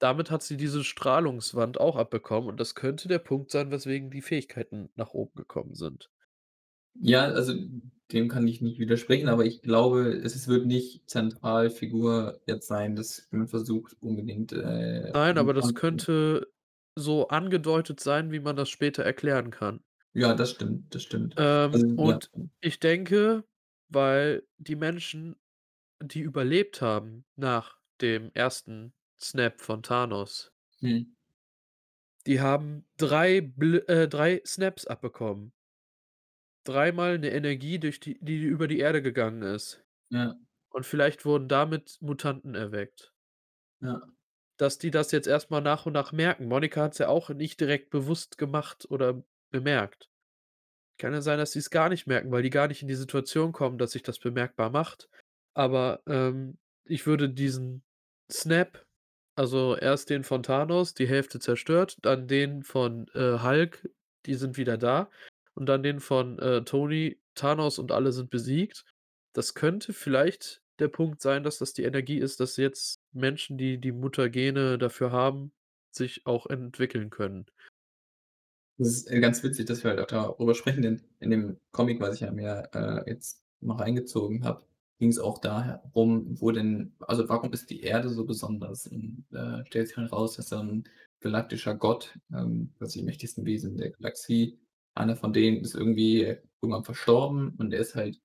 [0.00, 4.22] Damit hat sie diese Strahlungswand auch abbekommen und das könnte der Punkt sein, weswegen die
[4.22, 6.10] Fähigkeiten nach oben gekommen sind.
[7.00, 7.54] Ja, also,
[8.12, 12.96] dem kann ich nicht widersprechen, aber ich glaube, es es wird nicht Zentralfigur jetzt sein,
[12.96, 16.52] dass man versucht unbedingt, äh, Nein, aber das könnte
[16.94, 19.84] so angedeutet sein, wie man das später erklären kann.
[20.14, 21.36] Ja, das stimmt, das stimmt.
[21.36, 22.20] Ähm, Also, ja.
[22.24, 23.44] und ich denke,
[23.88, 25.36] weil die Menschen,
[26.02, 28.94] die überlebt haben nach dem 1.
[29.20, 30.50] Snap von Thanos
[30.82, 31.14] Mhm.
[32.26, 35.52] die haben 3 Bl äh, 3 Snaps abbekommen.
[36.66, 39.84] Dreimal 'ne Energie, durch die die über die Erde gegangen ist.
[40.10, 40.38] Ja.
[40.70, 43.12] Und vielleicht wurden damit Mutanten erweckt.
[43.80, 44.08] Ja.
[44.60, 46.46] Dass die das jetzt erst mal nach und nach merken.
[46.48, 50.10] Monika hat's ja auch nicht direkt bewusst gemacht oder bemerkt.
[50.98, 53.52] Kann ja sein, dass sie's gar nicht merken, weil die gar nicht in die Situation
[53.52, 55.08] kommen, dass sich das bemerkbar macht.
[55.58, 57.82] Aber, ähm, ich würde diesen
[58.30, 58.86] Snap
[59.38, 63.88] also, erst den von Thanos, die Hälfte zerstört, dann den von, äh, Hulk,
[64.26, 65.10] die sind wieder da
[65.54, 68.84] und dann den von, äh, Tony, Thanos und alle sind besiegt.
[69.34, 73.78] Das könnte vielleicht der Punkt sein, dass das die Energie ist, dass jetzt Menschen, die
[73.78, 75.52] die Mutagene dafür haben,
[75.92, 77.46] sich auch entwickeln können.
[78.76, 82.00] Das ist, äh, ganz witzig, dass wir halt auch darüber sprechen, denn in dem Comic,
[82.00, 84.64] was ich ja mir, äh, jetzt noch reingezogen habe,
[84.98, 88.86] ging's auch darum, wo denn also, warum ist die Erde so besonders?
[88.86, 90.84] Und, äh, stellt sich dann raus, dass da 'n
[91.20, 94.58] galaktischer Gott, ähm, quasi die mächtigsten Wesen der Galaxie
[94.94, 98.20] einer von denen ist irgendwie irgendwann verstorben und er ist halt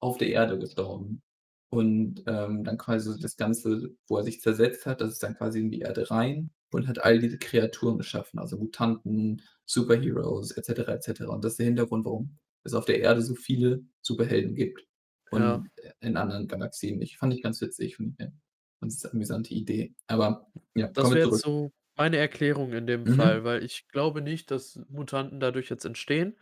[0.00, 1.22] auf der Erde gestorben.
[1.70, 5.60] Und, ähm, dann quasi das Ganze, wo er sich zersetzt hat, das ist dann quasi
[5.60, 10.94] in die Erde rein und hat all diese Kreaturen geschaffen, also Mutanten, Superheroes et cetera,
[10.94, 11.32] et cetera.
[11.34, 14.86] Und das ist der Hintergrund, warum es auf der Erde so viele Superhelden gibt
[15.32, 15.62] Ja.
[15.62, 17.18] und in anderen Galaxien nicht.
[17.18, 18.32] Fand ich ganz witzig, finde ich 'ne
[18.80, 19.94] ganz amüsante Idee.
[20.08, 23.06] Aber ja, Das wäre jetzt so meine Erklärung in dem Mhm.
[23.06, 26.36] Fall, weil ich glaube nicht, dass Mutanten dadurch jetzt entstehen.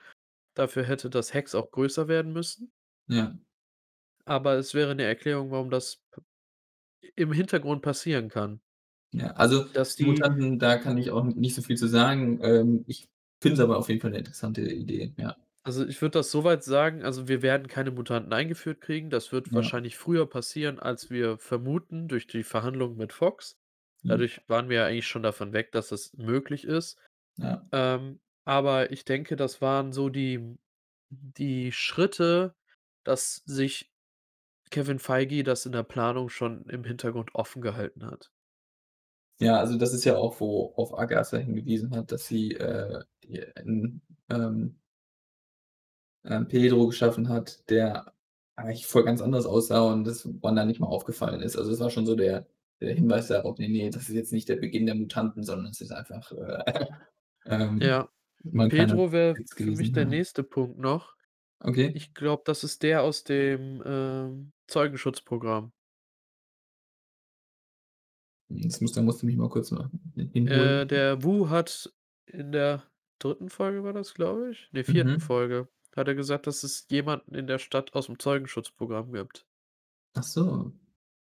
[0.55, 2.71] Dafür hätte das Hex auch größer werden müssen.
[3.09, 3.39] Ja.
[4.27, 6.03] Aber es wäre 'ne Erklärung, warum das
[7.17, 8.61] im Hintergrund passieren kann.
[9.13, 12.41] Ja, also Dass die Mutanten, da kann ich auch nicht so viel zu sagen.
[12.43, 13.09] Ähm, ich
[13.41, 15.37] finde es aber auf jeden Fall 'ne interessante Idee, ja.
[15.69, 19.11] Also, ich würde das so weit sagen also, wir werden keine Mutanten eingeführt kriegen.
[19.11, 19.55] Das wird Ja.
[19.55, 23.59] wahrscheinlich früher passieren, als wir vermuten durch die Verhandlungen mit Fox.
[24.05, 24.23] Mhm.
[24.23, 26.99] Dadurch waren wir ja eigentlich schon davon weg, dass es möglich ist.
[27.37, 27.69] Ja.
[27.73, 30.57] Ähm, aber ich denke, das waren so die
[31.11, 32.55] die Schritte,
[33.05, 33.93] dass sich
[34.71, 38.31] Kevin Feige das in der Planung schon im Hintergrund offen gehalten hat.
[39.41, 43.57] Ja, also das ist ja auch, wo auf Agatha hingewiesen hat, dass sie, äh, ihr
[43.57, 44.81] 'n, ähm
[46.29, 48.15] ähm, Pedro geschaffen hat, der
[48.57, 51.57] eigentlich voll ganz anders aussah und das Wanda nicht mal aufgefallen ist.
[51.57, 52.49] Also, das war schon so der
[52.81, 55.81] der Hinweis darauf: „Ne, ne, das ist jetzt nicht der Beginn der Mutanten, sondern es
[55.83, 56.85] ist einfach, äh,
[57.47, 58.09] ähm, Ja,
[58.69, 60.09] Pedro wäre für mich gewesen“, der ja.
[60.11, 61.17] nächste Punkt noch.
[61.61, 61.95] Okay.
[61.95, 65.73] Ich glaube, das ist der aus dem, ähm, Zeugenschutzprogramm.
[68.51, 69.91] Jetzt musst da musst du mich mal kurz mal
[70.45, 71.93] Äh, der Wu hat
[72.27, 72.85] in der
[73.19, 73.51] 3.
[73.51, 75.05] Folge war das, glaube ich ne, 4.
[75.05, 75.21] Mhm.
[75.21, 79.47] Folge, hat er gesagt, dass es jemanden in der Stadt aus'm Zeugenschutzprogramm gibt.
[80.15, 80.73] Ach so.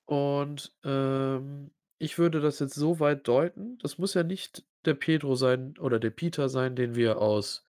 [0.09, 5.33] Und, ähm Ich würde das jetzt so weit deuten, das muss ja nicht der Pedro
[5.35, 7.65] sein oder der Peter sein, den wir aus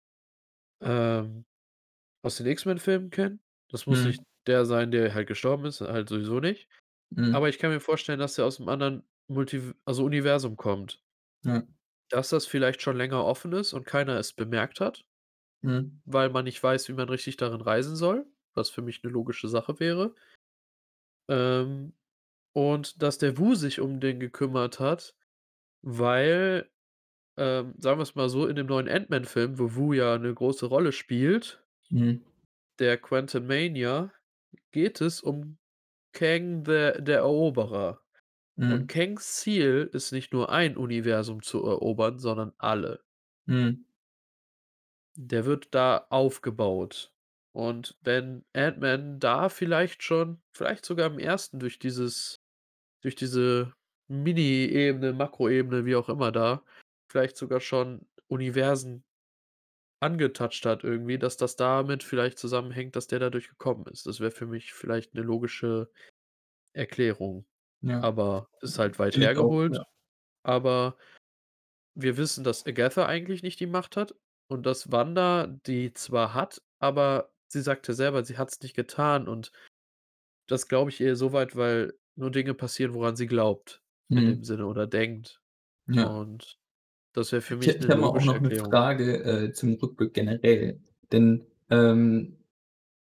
[0.82, 1.46] ähm,
[2.24, 3.42] aus den X-Men-Filmen kennen.
[3.72, 4.08] Das muss Mhm.
[4.08, 6.70] nicht der sein, der halt gestorben ist, halt sowieso nicht.
[7.12, 7.36] Mhm.
[7.36, 11.04] Aber ich kann mir vorstellen, dass der aus 'nem anderen Multiv also Universum kommt.
[11.44, 11.68] Ja.
[12.10, 15.06] Dass das vielleicht schon länger offen ist und keiner es bemerkt hat
[15.64, 16.00] Mhm.
[16.06, 19.48] weil man nicht weiß, wie man richtig darin reisen soll, was für mich 'ne logische
[19.50, 20.16] Sache wäre.
[21.30, 21.94] Ähm,
[22.54, 25.16] und dass der Wu sich um den gekümmert hat,
[25.84, 26.70] weil,
[27.38, 30.92] ähm, sagen wir's mal so, in dem neuen Ant-Man-Film, wo Wu ja 'ne große Rolle
[30.94, 32.28] spielt Mhm.
[32.80, 34.14] der Quantumania,
[34.72, 35.58] geht es um
[36.14, 38.02] Kang der der Eroberer.
[38.68, 38.90] Und Mhm.
[38.90, 43.04] Kangs Ziel ist nicht nur ein Universum zu erobern, sondern alle.
[43.48, 43.88] Mhm.
[45.20, 47.12] Der wird da aufgebaut.
[47.52, 51.58] Und wenn Ant-Man da vielleicht schon vielleicht sogar im 1.
[51.58, 52.40] durch dieses
[53.04, 53.74] durch diese
[54.10, 56.64] Mini-Ebene, Makroebene, wie auch immer da,
[57.12, 59.04] vielleicht sogar schon Universen
[60.02, 64.06] angetoucht hat irgendwie, dass das damit vielleicht zusammenhängt, dass der dadurch gekommen ist.
[64.08, 65.90] Das wäre für mich vielleicht 'ne logische
[66.74, 67.48] Erklärung.
[67.84, 68.02] Ja.
[68.02, 69.72] Aber ist halt weit Finde ich auch, hergeholt.
[69.72, 69.88] ja.
[70.44, 70.98] Aber
[71.96, 74.16] wir wissen, dass Agatha eigentlich nicht die Macht hat
[74.50, 79.28] und dass Wanda die zwar hat, aber sie sagt ja selber, sie hat's nicht getan
[79.28, 79.52] und
[80.48, 83.84] das glaube ich ihr so weit, weil nur Dinge passieren, woran sie glaubt
[84.14, 84.44] in dem Mhm.
[84.44, 85.42] Sinne oder denkt.
[85.88, 86.18] Ja.
[86.18, 86.60] Und
[87.14, 88.70] das wäre für Ich mich ich habe mal auch logische noch 'ne Erklärung.
[88.70, 90.80] Frage, äh, zum Rückblick generell.
[91.12, 92.38] Denn, ähm,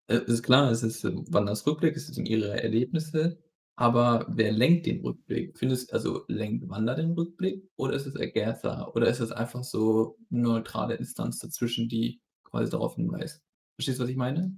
[0.09, 3.38] äh, ist klar, es ist, ähm, Wandas Rückblick, es sind ihre Erlebnisse,
[3.83, 5.59] aber wer lenkt den Rückblick?
[5.59, 10.16] Findest also, lenkt Wanda den Rückblick oder ist es Agatha oder ist es einfach so
[10.31, 13.42] 'ne neutrale Instanz dazwischen, die quasi darauf hinweist?
[13.77, 14.57] Verstehst du, was ich meine?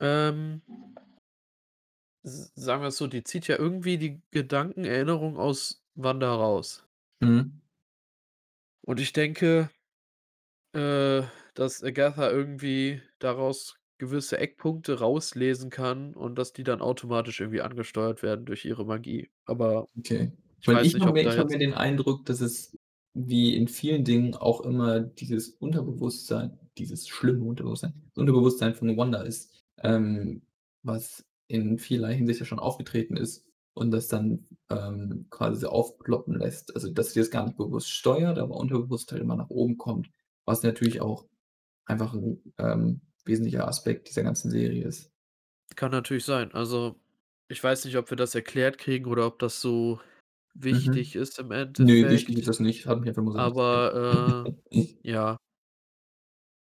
[0.00, 0.62] Ähm
[2.24, 6.86] s sagen wir's so, die zieht ja irgendwie die Gedanken, Erinnerungen aus Wanda raus.
[7.22, 7.62] Mhm.
[8.84, 9.70] Und ich denke
[10.74, 11.22] äh,
[11.54, 18.22] dass Agatha irgendwie daraus gewisse Eckpunkte rauslesen kann und dass die dann automatisch irgendwie angesteuert
[18.22, 19.30] werden durch ihre Magie.
[19.46, 20.32] Aber Okay.
[20.60, 22.76] ich Weil weiß ich nicht, ob mir da ich habe mir den Eindruck, dass es
[23.14, 29.20] wie in vielen Dingen auch immer dieses Unterbewusstsein dieses schlimme Unterbewusstsein das Unterbewusstsein von Wanda
[29.22, 30.42] ist, ähm,
[30.82, 36.74] was in vielerlei Hinsicht ja schon aufgetreten ist und das dann, ähm, quasi aufploppen lässt.
[36.74, 40.10] Also, dass sie das gar nicht bewusst steuert, aber unterbewusst halt immer nach oben kommt,
[40.46, 41.26] was natürlich auch
[41.86, 45.10] einfach 'n, ähm, wesentlicher Aspekt dieser ganzen Serie ist.
[45.76, 46.52] Kann natürlich sein.
[46.52, 47.00] Also,
[47.48, 50.00] ich weiß nicht, ob wir das erklärt kriegen oder ob das so
[50.70, 51.04] Mhm.
[51.04, 52.38] wichtig ist im Ne, wichtig Endeffekt.
[52.38, 53.54] ist das nicht, hat mich einfach nur so.
[53.70, 54.52] Aber,
[55.04, 55.38] äh, ja.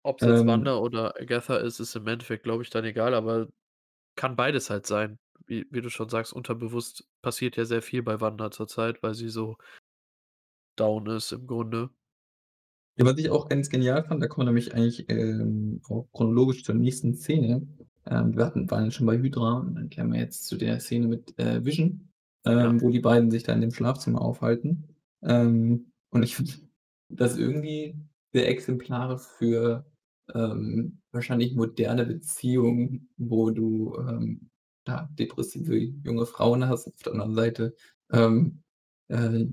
[0.05, 3.49] Ob's jetzt Ähm Wanda oder Agatha ist, ist im Endeffekt, glaube ich, dann egal, aber
[4.17, 5.19] kann beides halt sein.
[5.47, 9.29] Wie wie du schon sagst, unterbewusst passiert ja sehr viel bei Wanda zurzeit, weil sie
[9.31, 9.57] so
[10.77, 11.91] down ist im Grunde.
[13.01, 16.65] Ja, was ich auch ganz genial fand, da kommen wir nämlich eigentlich, ähm, auch chronologisch
[16.65, 17.65] zur nächsten Szene.
[18.07, 21.07] Ähm, wir hatten waren schon bei Hydra und dann kämen wir jetzt zu der Szene
[21.07, 22.11] mit, äh, Vision,
[22.45, 22.65] Ja.
[22.71, 24.97] ähm, wo die beiden sich da in dem Schlafzimmer aufhalten.
[25.23, 26.53] Ähm, und ich finde
[27.09, 27.95] das irgendwie
[28.33, 29.87] sehr exemplarisch für,
[30.35, 34.51] ähm, wahrscheinlich moderne Beziehungen, wo du, ähm,
[34.85, 37.75] da depressive junge Frauen hast, auf der anderen Seite,
[39.09, 39.47] äh,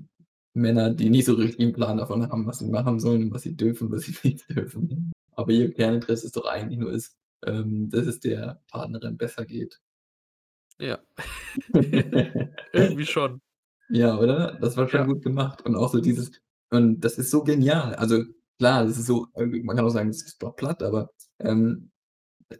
[0.56, 3.56] Männer, die nicht so richtig 'n Plan davon haben, was sie machen sollen, was sie
[3.56, 5.12] dürfen, was sie nicht dürfen.
[5.32, 7.16] Aber ihr Kerninteresse ist doch eigentlich nur ist,
[7.46, 9.78] ähm, dass es der Partnerin besser geht.
[10.80, 10.98] Ja.
[12.72, 13.40] Irgendwie schon.
[13.90, 14.58] Ja, oder?
[14.60, 15.06] Das war schon Ja.
[15.06, 16.30] gut gemacht und auch so dieses
[16.70, 17.94] und das ist so genial.
[17.94, 18.24] Also,
[18.58, 21.90] klar, das ist so man kann auch sagen, das ist doch platt, aber, ähm,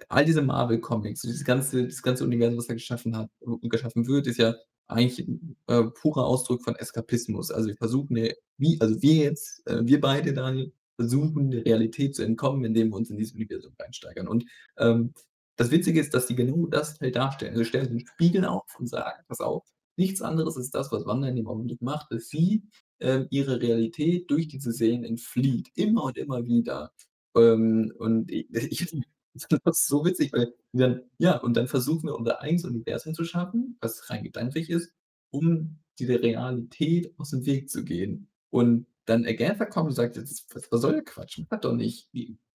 [0.08, 4.06] all diese Marvel Comics, dieses ganze das ganze Universum, was er geschaffen hat und geschaffen
[4.08, 4.54] wird, ist ja
[4.88, 5.28] eigentlich
[5.66, 7.50] äh, purer Ausdruck von Eskapismus.
[7.50, 8.16] Also, wir versuchen
[8.58, 12.96] wie also, wir jetzt äh, wir beide, Daniel, versuchen der Realität zu entkommen, indem wir
[12.96, 14.28] uns in dieses Universum reinsteigern.
[14.28, 14.44] Und,
[14.78, 15.12] ähm,
[15.56, 17.52] das Witzige ist, dass die genau das halt darstellen.
[17.52, 19.64] Also, stellen den Spiegel auf und sagen: „Pass auf,
[19.96, 22.62] nichts anderes ist das, was Wanda in dem Augenblick macht, dass sie,
[23.00, 26.92] ähm, ihrer Realität durch diese Serien entflieht, immer und immer wieder.“
[27.36, 28.92] Ähm, und i ich
[29.64, 33.24] das ist so witzig, weil dann ja, und dann versuchen wir unser eigenes Universum zu
[33.24, 34.92] schaffen, was rein gedanklich ist,
[35.30, 38.28] um dieser Realität aus dem Weg zu gehen.
[38.50, 41.40] Und dann Agatha kommt und sagt: „Das was was soll der Quatsch?
[41.50, 42.10] Macht doch nicht.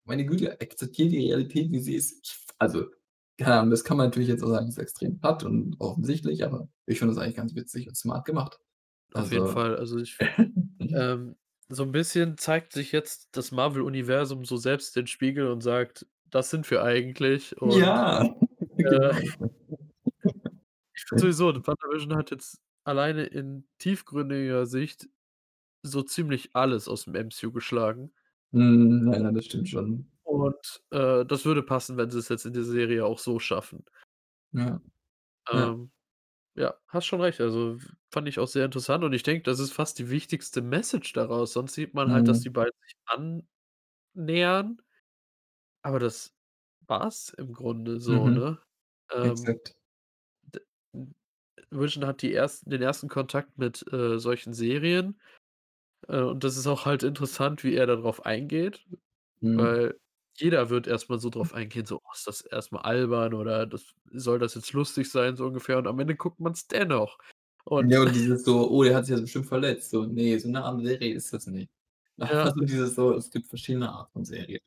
[0.05, 2.85] Meine Güte, akzeptiere die Realität, wie sie ist.“ Ich also,
[3.37, 6.69] keine Ahnung, das kann man natürlich jetzt auch sagen, ist extrem platt und offensichtlich, aber
[6.85, 8.59] ich finde das eigentlich ganz witzig und smart gemacht.
[9.13, 9.75] Auf jeden Also Fall.
[9.77, 10.17] Also, ich
[10.91, 11.35] ähm,
[11.69, 16.49] so 'n bisschen zeigt sich jetzt das Marvel-Universum so selbst den Spiegel und sagt: „Das
[16.49, 18.29] sind wir eigentlich.“ Und, Ja, äh
[18.77, 19.11] genau.
[20.95, 25.07] ich finde sowieso, WandaVision hat jetzt alleine in tiefgründiger Sicht
[25.83, 28.13] so ziemlich alles aus dem MCU geschlagen.
[28.51, 30.05] Mhm, ja, ja, das stimmt schon.
[30.23, 33.85] Und, äh, das würde passen, wenn sie's jetzt in dieser Serie auch so schaffen.
[34.53, 34.81] Ja.
[35.51, 35.69] Ja.
[35.71, 35.91] Ähm,
[36.55, 37.41] ja, hast schon recht.
[37.41, 37.77] Also,
[38.11, 41.53] fand ich auch sehr interessant und ich denke, das ist fast die wichtigste Message daraus.
[41.53, 42.53] Sonst sieht man halt, dass die Mhm.
[42.53, 42.95] beiden sich
[44.15, 44.81] annähern
[45.83, 46.35] aber das
[46.87, 48.31] war's im Grunde so, Mhm.
[48.31, 48.59] ne?
[49.11, 49.75] Ähm, Exakt.
[50.43, 50.59] d
[50.93, 51.15] hm,
[51.71, 55.21] Vision hat die ersten den ersten Kontakt mit, äh, solchen Serien,
[56.09, 58.85] äh, und das ist auch halt interessant, wie er da drauf eingeht,
[59.41, 59.79] Mhm.
[59.79, 59.99] weil
[60.37, 63.67] jeder wird erst mal so drauf eingehen, so: „Oh, ist das erst mal albern oder
[63.67, 67.19] das soll das jetzt lustig sein“, so ungefähr und am Ende guckt man's dennoch.
[67.65, 70.49] Und Ja, und dieses so: „Oh, der hat sich jetzt bestimmt verletzt.“ So, ne, so
[70.49, 71.71] 'ne Art Serie ist das nicht.
[72.27, 72.53] Ja.
[72.53, 74.59] Also, dieses so es gibt verschiedene Art von Serien.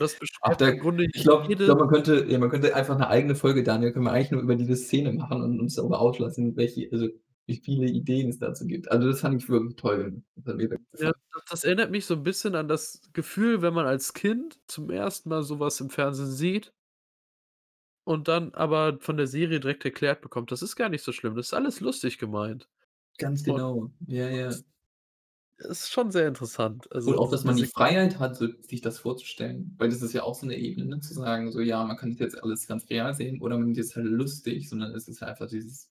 [0.00, 2.96] Das ach, beschreibt da im Grunde ich glaube glaube, man könnte ja, man könnte einfach
[2.98, 6.00] 'ne eigene Folge, Daniel können wir eigentlich nur über diese Szene machen und uns darüber
[6.00, 7.08] auslassen, welche also,
[7.46, 8.90] wie viele Ideen es dazu gibt.
[8.90, 10.22] Also, das fand ich wirklich toll.
[10.36, 10.56] Das
[10.98, 14.58] Ja, das das erinnert mich so 'n bisschen an das Gefühl, wenn man als Kind
[14.66, 16.72] zum ersten Mal so was im Fernsehen sieht
[18.06, 21.34] und dann aber von der Serie direkt erklärt bekommt: „Das ist gar nicht so schlimm,
[21.34, 22.68] das ist alles lustig gemeint.“
[23.18, 23.90] Ganz Und genau.
[24.06, 24.56] Ja, ja.
[24.56, 24.66] und
[25.58, 26.90] ist schon sehr interessant.
[27.06, 30.02] Und Also, auch, d dass man die Freiheit hat, so sich das vorzustellen, weil das
[30.02, 32.42] ist ja auch so 'ne Ebene, ne, zu sagen, so: „Ja, man kann das jetzt
[32.42, 35.88] alles ganz real sehen oder man nimmt es halt lustig“, sondern es ist einfach dieses,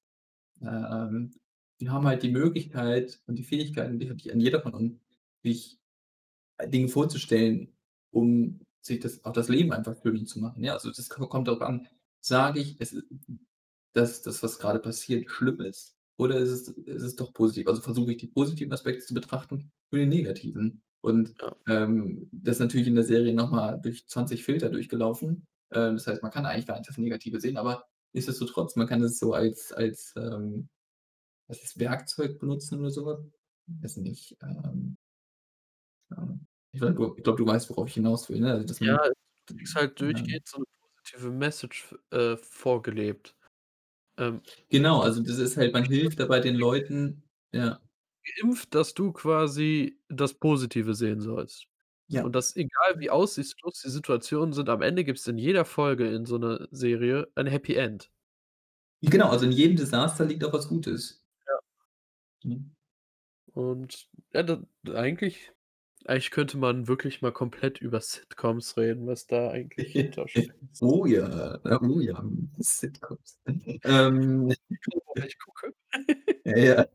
[0.61, 1.33] ähm
[1.79, 5.01] wir haben halt die Möglichkeit und die Fähigkeiten, die hat ja jeder von uns,
[5.43, 5.79] sich,
[6.67, 7.75] Dinge vorzustellen,
[8.11, 10.73] um sich das auch das Leben einfach schöner zu machen, ja?
[10.73, 11.87] Also, das ko kommt darauf an,
[12.21, 13.05] sage ich, es ist
[13.93, 17.67] dass das, was grade passiert, schlimm ist oder ist es ist es doch positiv?
[17.67, 20.83] Also, versuche ich, die positiven Aspekte zu betrachten und die negativen.
[21.01, 21.55] Und, Ja.
[21.67, 25.47] ähm, das ist natürlich in der Serie noch mal durch 20 Filter durchgelaufen.
[25.71, 29.03] Äh, das heißt, man kann eigentlich gar nicht das Negative sehen, aber nichtsdestotrotz, man kann
[29.03, 30.69] es so als als, ähm,
[31.47, 33.19] was ist Werkzeug benutzen oder so was?
[33.67, 34.97] Weiß nicht, ähm.
[36.73, 38.51] Ich glaube, du ich glaube, du weißt, worauf ich hinaus will, ne?
[38.53, 38.99] Also, dass Ja, man
[39.47, 40.01] du kriegst halt ja.
[40.01, 43.35] durchgehend so 'ne positive Message äh, vorgelebt.
[44.17, 47.23] Ähm, Genau, also, das ist halt man hilft dabei den Leuten
[47.53, 47.79] ja.
[48.23, 51.67] geimpft, dass du quasi das Positive sehen sollst.
[52.07, 52.23] Ja.
[52.23, 56.25] Und dass egal wie aussichtslos die Situationen sind, am Ende gibt's in jeder Folge in
[56.25, 58.09] so 'ner Serie ein Happy End.
[59.03, 61.21] Genau, also, in jedem Desaster liegt auch was Gutes.
[61.47, 62.51] Ja.
[62.51, 62.75] Mhm.
[63.53, 64.61] Und ja, da
[64.93, 65.54] eigentlich
[66.05, 70.53] eigentlich könnte man wirklich mal komplett über Sitcoms reden, was da eigentlich hintersteckt.
[70.81, 72.23] Oh ja, oh ja,
[72.59, 73.39] Sitcoms.
[73.83, 74.53] Ähm.
[75.15, 75.73] Ich gucke.
[76.45, 76.85] Ja.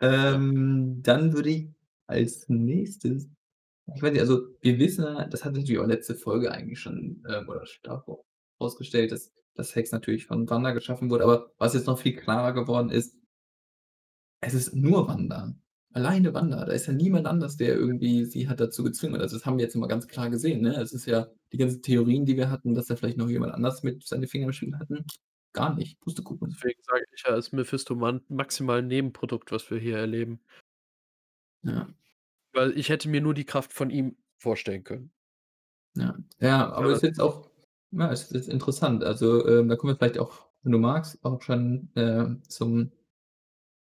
[0.00, 1.68] Ähm, dann würde ich
[2.06, 3.28] als Nächstes
[3.94, 7.22] ich weiß nicht, also, wir wissen ja, das hat natürlich auch letzte Folge eigentlich schon,
[7.28, 8.24] ähm, oder davor
[8.60, 12.52] rausgestellt, dass dass Hex natürlich von Wanda geschaffen wurde, aber was jetzt noch viel klarer
[12.54, 13.18] geworden ist
[14.42, 15.54] es ist nur Wanda.
[15.98, 16.64] Alleine Wanda.
[16.64, 19.20] Da ist ja niemand anders, der irgendwie sie hat dazu gezwungen.
[19.20, 20.76] Also, das haben wir jetzt immer ganz klar gesehen, ne?
[20.80, 23.82] Es ist ja die ganzen Theorien, die wir hatten, dass da vielleicht noch jemand anders
[23.82, 25.04] mit seine Finger im Spiel hatten,
[25.52, 25.98] gar nicht.
[26.00, 26.50] Pustekuchen.
[26.54, 30.38] Deswegen sage ich ja, ist Mephisto man maximal 'n Nebenprodukt, was wir hier erleben.
[31.64, 31.88] Ja.
[32.54, 35.12] Weil ich hätte mir nur die Kraft von ihm vorstellen können.
[35.96, 36.16] Ja.
[36.40, 37.50] Ja, aber Weil ist jetzt auch
[37.92, 39.02] ja, ist ist interessant.
[39.04, 42.92] Also, ähm, da kommen wir vielleicht auch, wenn du magst, auch schon, ähm, zum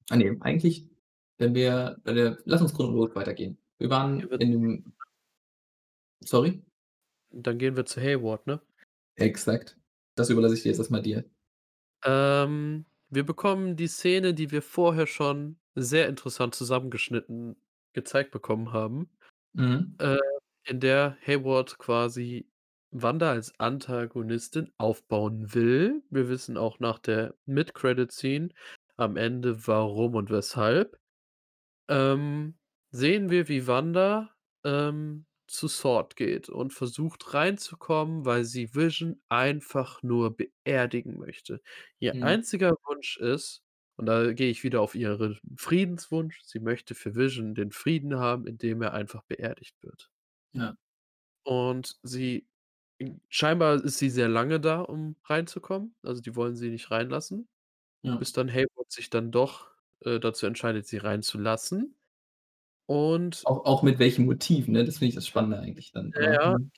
[0.09, 0.89] ah, ne, eigentlich,
[1.37, 3.57] wenn wir bei der lass uns chronologisch weitergehen.
[3.79, 4.93] Wir waren wir in 'nem
[6.23, 6.65] Sorry?
[7.31, 8.61] Dann gehen wir zu Hayward, ne?
[9.17, 9.77] Exakt.
[10.15, 11.25] Das überlasse ich dir jetzt erst mal dir.
[12.03, 17.57] Ähm, wir bekommen die Szene, die wir vorher schon sehr interessant zusammengeschnitten
[17.93, 19.09] gezeigt bekommen haben,
[19.53, 19.95] Mhm.
[19.99, 20.17] äh,
[20.65, 22.49] in der Hayward quasi
[22.91, 26.03] Wanda als Antagonistin aufbauen will.
[26.09, 28.49] Wir wissen auch nach der Mid-Credit-Scene
[28.97, 30.99] am Ende, warum und weshalb.
[31.89, 32.57] Ähm,
[32.91, 36.15] sehen wir, wie Wanda, ähm, zu S.W.O.R.D.
[36.15, 41.61] geht und versucht reinzukommen, weil sie Vision einfach nur beerdigen möchte.
[41.99, 42.23] Ihr Mhm.
[42.23, 43.63] einziger Wunsch ist
[43.97, 48.47] und da gehe ich wieder auf ihren Friedenswunsch, sie möchte für Vision den Frieden haben,
[48.47, 50.09] indem er einfach beerdigt wird.
[50.53, 50.75] Ja.
[51.45, 52.47] Und sie
[53.29, 55.95] scheinbar ist sie sehr lange da, um reinzukommen.
[56.03, 57.49] Also, die wollen sie nicht reinlassen,
[58.03, 58.19] Ja.
[58.19, 59.71] bis dann Hayward sich dann doch,
[60.01, 61.95] äh, dazu entscheidet, sie reinzulassen.
[62.87, 64.85] Und Auch auch mit welchem Motiv, ne?
[64.85, 66.71] Das finde ich das Spannende eigentlich dann, Ja, mhm.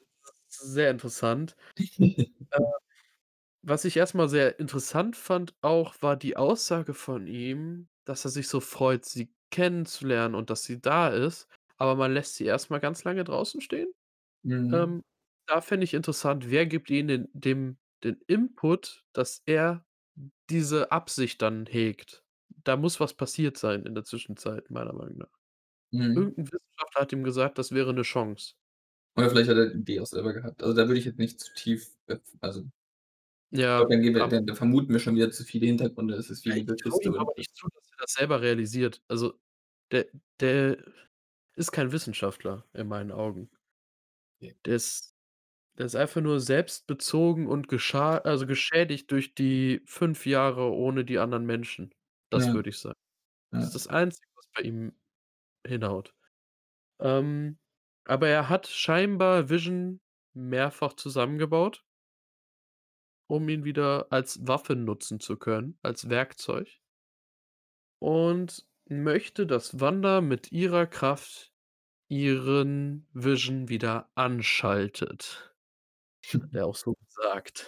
[0.48, 1.56] sehr interessant.
[2.52, 2.60] Äh,
[3.62, 8.32] was ich erst mal sehr interessant fand auch, war die Aussage von ihm, dass er
[8.32, 11.48] sich so freut, sie kennenzulernen und dass sie da ist,
[11.78, 13.90] aber man lässt sie erst mal ganz lange draußen stehen.
[14.44, 14.74] Mhm.
[14.74, 15.04] Ähm,
[15.48, 19.86] da fände ich interessant, wer gibt ihnen den dem den Input, dass er
[20.50, 22.24] diese Absicht dann hegt,
[22.68, 25.32] da muss was passiert sein in der Zwischenzeit, meiner Meinung nach.
[25.94, 26.28] Mhm.
[26.28, 28.54] Irgend 'n Wissenschaftler hat ihm gesagt, das wäre 'ne Chance.
[29.18, 30.62] Oder vielleicht hat er die auch selber gehabt.
[30.62, 32.68] Also, da würde ich jetzt nicht zu tief, äh, also ich
[33.52, 36.30] Ja, glaube, dann gehen wir dann dann vermuten wir schon wieder zu viele Hintergründe, es
[36.30, 39.02] ist Ja, ich traue Kiste ihm oder aber nicht zu, dass er das selber realisiert.
[39.08, 39.40] Also,
[39.92, 40.08] der
[40.40, 40.78] der
[41.56, 43.50] ist kein Wissenschaftler in meinen Augen.
[44.42, 44.58] Ja.
[44.66, 45.14] Der ist
[45.78, 51.20] der ist einfach nur selbstbezogen und gescha also, geschädigt durch die 5 Jahre ohne die
[51.20, 51.94] anderen Menschen.
[52.32, 52.54] Das Ja.
[52.54, 53.00] würde ich sagen.
[53.56, 53.76] Das ist Ja.
[53.76, 54.94] das Einzige, was bei ihm
[55.68, 56.16] hinhaut.
[57.02, 57.60] Ähm,
[58.06, 60.02] aber er hat scheinbar Vision
[60.34, 61.84] mehrfach zusammengebaut
[63.30, 66.80] um ihn wieder als Waffe nutzen zu können, als Werkzeug
[68.02, 71.54] und möchte, dass Wanda mit ihrer Kraft
[72.10, 75.56] ihren Vision wieder anschaltet,
[76.42, 77.68] hat er auch so gesagt.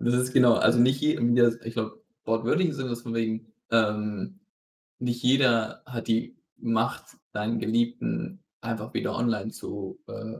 [0.00, 1.18] Das ist genau, also, nicht je
[1.64, 4.40] ich glaube, wortwörtlich ist das von wegen, ähm,
[5.00, 10.38] nicht jeder hat die Macht, deinen Geliebten einfach wieder online zu äh,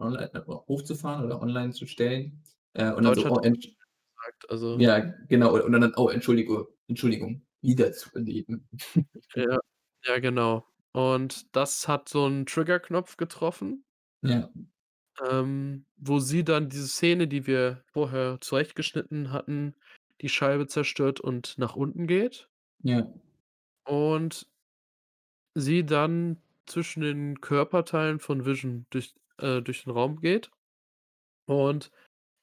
[0.00, 2.42] online hochzufahren oder online zu stellen.
[2.74, 3.68] Äh, und dann Deutsch so: hat „Oh, er Entsch“
[4.16, 5.54] gesagt, also Ja, genau.
[5.62, 8.68] Und dann: „Oh, entschuldigu Entschuldigung, wiederzubeleben.“
[9.34, 9.58] Ja,
[10.04, 10.66] ja, genau.
[10.92, 13.84] Und das hat so 'n Triggerknopf getroffen
[14.22, 14.52] Ja.
[15.28, 19.74] ähm, wo sie dann diese Szene, die wir vorher zurechtgeschnitten hatten,
[20.20, 22.48] die Scheibe zerstört und nach unten geht
[22.82, 23.06] Ja.
[23.84, 24.46] und
[25.54, 30.50] sie dann zwischen den Körperteilen von Vision durch äh, durch den Raum geht.
[31.46, 31.90] Und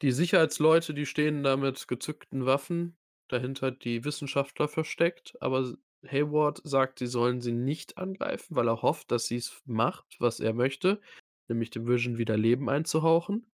[0.01, 2.97] die Sicherheitsleute, die stehen da mit gezückten Waffen,
[3.29, 5.75] dahinter die Wissenschaftler versteckt, aber
[6.07, 10.53] Hayward sagt, sie sollen sie nicht angreifen, weil er hofft, dass sie's macht, was er
[10.53, 11.01] möchte,
[11.49, 13.51] nämlich dem Vision wieder Leben einzuhauchen.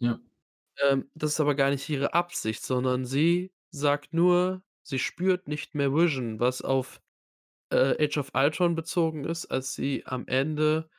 [0.00, 0.20] Ja.
[0.80, 5.74] Ähm, das ist aber gar nicht ihre Absicht, sondern sie sagt nur, sie spürt nicht
[5.76, 7.02] mehr Vision, was auf,
[7.70, 10.90] äh, Age of Ultron bezogen ist, als sie am Ende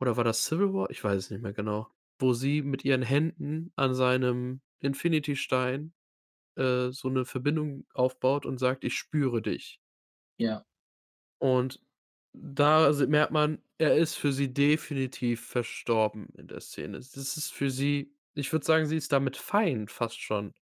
[0.00, 0.90] oder war das Civil War?
[0.90, 1.88] Ich weiß es nicht mehr genau,
[2.20, 5.94] wo sie mit ihren Händen an seinem Infinity-Stein,
[6.56, 9.78] äh, so 'ne Verbindung aufbaut und sagt: „Ich spüre dich.“
[10.40, 10.64] Ja.
[11.42, 11.80] Und
[12.32, 16.98] da merkt man, er ist für sie definitiv verstorben in der Szene.
[16.98, 20.54] Das ist für sie ich würde sagen, sie ist damit fein fast schon.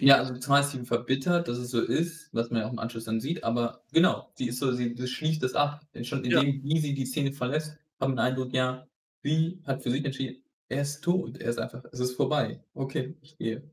[0.00, 3.02] Ja, also, zumeist sie verbittert, dass es so ist, was man ja auch im Anschluss
[3.04, 5.80] dann sieht, aber genau, sie ist so sie sie schließt das ab.
[6.02, 6.44] Schon Ja.
[6.44, 7.78] indem, wie sie die Szene verlässt, hat
[8.08, 8.86] man den Eindruck, ja,
[9.24, 12.62] sie hat für sich entschieden: „Er ist tot, er ist einfach es ist vorbei.
[12.74, 13.68] Okay, ich gehe.“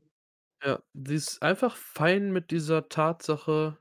[0.64, 3.78] Ja, sie ist einfach fein mit dieser Tatsache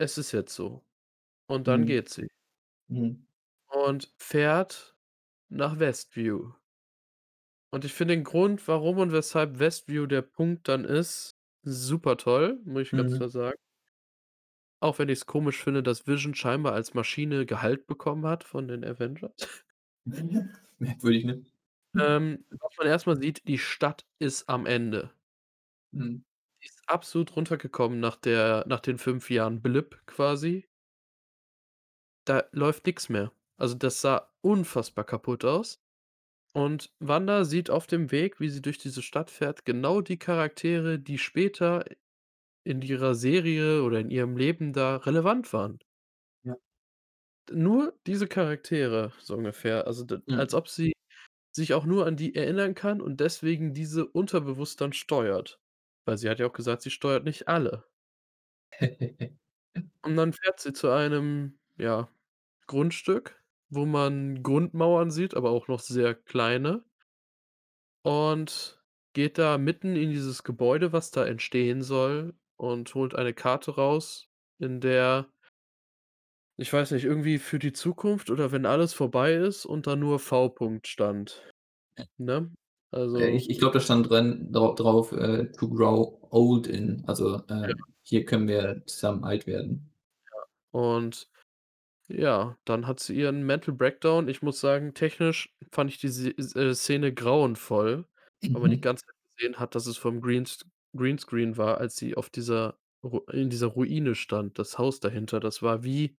[0.00, 0.84] es ist jetzt so.
[1.48, 1.86] Und dann Mhm.
[1.86, 2.28] geht sie.
[2.88, 3.26] Mhm.
[3.70, 4.96] Und fährt
[5.48, 6.52] nach Westview.
[7.74, 12.60] Und ich finde den Grund, warum und weshalb Westview der Punkt dann ist, super toll,
[12.64, 13.16] muss ich ganz Mhm.
[13.16, 13.58] klar sagen.
[14.80, 18.84] Auch wenn ich's komisch finde, dass Vision scheinbar als Maschine Gehalt bekommen hat von den
[18.84, 19.32] Avengers.
[20.78, 21.44] Merkwürdig, ne?
[21.98, 25.10] Ähm, was man erst mal sieht, die Stadt ist am Ende.
[25.92, 26.24] Mhm.
[26.62, 30.66] Die ist absolut runtergekommen nach der nach den 5 Jahren Blip quasi.
[32.26, 33.32] Da läuft nix mehr.
[33.56, 35.83] Also, das sah unfassbar kaputt aus.
[36.56, 41.00] Und Wanda sieht auf dem Weg, wie sie durch diese Stadt fährt, genau die Charaktere,
[41.00, 41.84] die später
[42.64, 45.80] in ihrer Serie oder in ihrem Leben da relevant waren.
[46.44, 46.56] Ja.
[47.52, 49.86] Nur diese Charaktere, so ungefähr.
[49.86, 50.92] Also, d als ob sie
[51.52, 55.60] sich auch nur an die erinnern kann und deswegen diese unterbewusst dann steuert.
[56.06, 57.84] Weil sie hat ja auch gesagt, sie steuert nicht alle.
[60.02, 62.08] Und dann fährt sie zu einem, ja,
[62.68, 66.84] Grundstück, wo man Grundmauern sieht, aber auch noch sehr kleine.
[68.06, 68.84] Und
[69.14, 74.28] geht da mitten in dieses Gebäude, was da entstehen soll und holt eine Karte raus,
[74.58, 75.30] in der
[76.58, 80.20] ich weiß nicht, irgendwie für die Zukunft oder wenn alles vorbei ist und da nur
[80.20, 80.54] V.
[80.84, 81.42] stand,
[81.98, 82.06] Ja.
[82.18, 82.52] ne?
[83.16, 87.02] Äh, Also ich ich glaube, da stand dran drau drauf, äh, „To grow old in“,
[87.06, 87.72] also, Ja.
[87.72, 89.90] äh, hier können wir zusammen alt werden.
[90.32, 91.30] Ja, und
[92.08, 94.28] ja, dann hat sie ihren Mental Breakdown.
[94.28, 98.06] Ich muss sagen, technisch fand ich diese s äh, Szene grauenvoll,
[98.52, 98.80] weil man die Mhm.
[98.80, 103.20] ganze Zeit gesehen hat, dass es vom Greens Greenscreen war, als sie auf dieser Ru
[103.32, 105.40] in dieser Ruine stand, das Haus dahinter.
[105.40, 106.16] Das war wie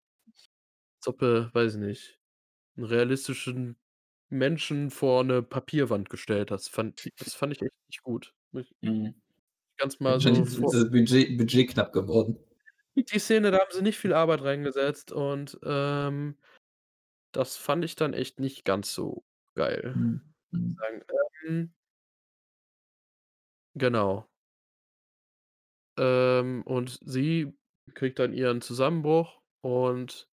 [1.02, 2.20] als ob er, weiß ich nicht,
[2.78, 3.78] 'n realistischen
[4.30, 6.70] Menschen vor 'ne Papierwand gestellt hast.
[6.70, 8.34] Fand das fand ich echt nicht gut.
[8.82, 9.16] Mhm.
[9.78, 12.38] Ganz mal Wahrscheinlich so ist ist vor das Budget Budget knapp geworden.
[12.98, 16.38] Die Szene, da haben sie nicht viel Arbeit reingesetzt und, ähm,
[17.34, 19.26] das fand ich dann echt nicht ganz so
[19.56, 20.22] geil, Mhm,
[20.52, 20.76] mhm.
[20.80, 21.04] sagen.
[21.48, 21.74] Ähm
[23.76, 24.28] Genau.
[25.98, 27.54] Ähm, und sie
[27.94, 30.28] kriegt dann ihren Zusammenbruch und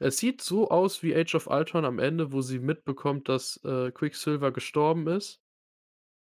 [0.00, 3.92] es sieht so aus wie Age of Ultron am Ende, wo sie mitbekommt, dass, äh,
[3.92, 5.38] Quicksilver gestorben ist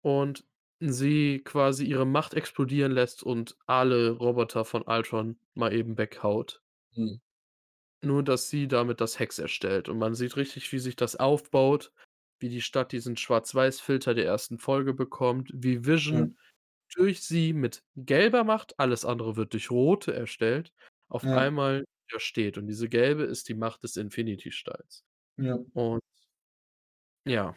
[0.05, 0.45] und
[0.81, 6.61] sie quasi ihre Macht explodieren lässt und alle Roboter von Ultron mal eben weghaut.
[6.95, 7.21] Mhm.
[8.03, 11.93] Nur, dass sie damit das Hex erstellt und man sieht richtig, wie sich das aufbaut,
[12.39, 15.85] wie die Stadt diesen Schwarz-Weiß-Filter der ersten Folge bekommt, wie.
[15.87, 16.37] Vision
[16.95, 20.73] durch sie mit gelber Macht, alles andere wird durch rote erstellt,
[21.09, 21.33] auf Ja.
[21.33, 25.03] einmal widersteht und diese gelbe ist die Macht des Infinity-Steins.
[25.39, 25.67] Ja.
[25.75, 26.03] Und
[27.27, 27.55] ja,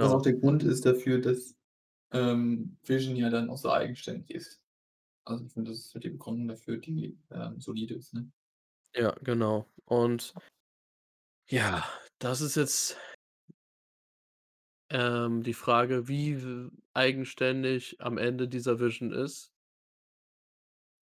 [0.00, 0.22] Was auch genau.
[0.22, 1.54] der Grund ist dafür, dass,
[2.12, 4.62] ähm, Vision ja dann auch so eigenständig ist.
[5.24, 8.30] Also, ich finde, das ist so die Begründung dafür, die, ähm, solide ist, ne?
[8.94, 9.66] Ja, genau.
[9.84, 10.34] Und
[11.48, 11.84] ja,
[12.18, 12.96] das ist jetzt
[14.90, 19.52] ähm, die Frage, wie eigenständig am Ende dieser Vision ist.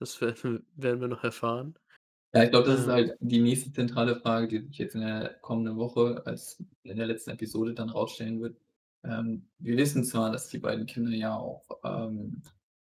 [0.00, 1.78] Das werden werden wir noch erfahren.
[2.34, 5.00] Ja, ich glaube, das ist Äh, halt die nächste zentrale Frage, die sich jetzt in
[5.00, 8.56] der kommenden Woche als in der letzten Episode dann rausstellen wird.
[9.08, 12.42] Ähm, wir wissen zwar, dass die beiden Kinder ja auch, ähm,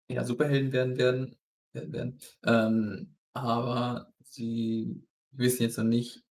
[0.09, 1.37] ja, Superhelden werden werden
[1.73, 6.23] werden werden, ähm, aber sie wissen jetzt noch nicht,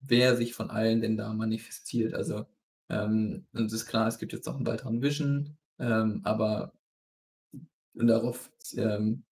[0.00, 2.14] wer sich von allen denn da manifestiert.
[2.14, 2.46] Also,
[2.90, 6.72] ähm, uns ist klar, es gibt jetzt noch 'n weiteren Vision, ähm, aber
[7.94, 9.24] darauf, ähm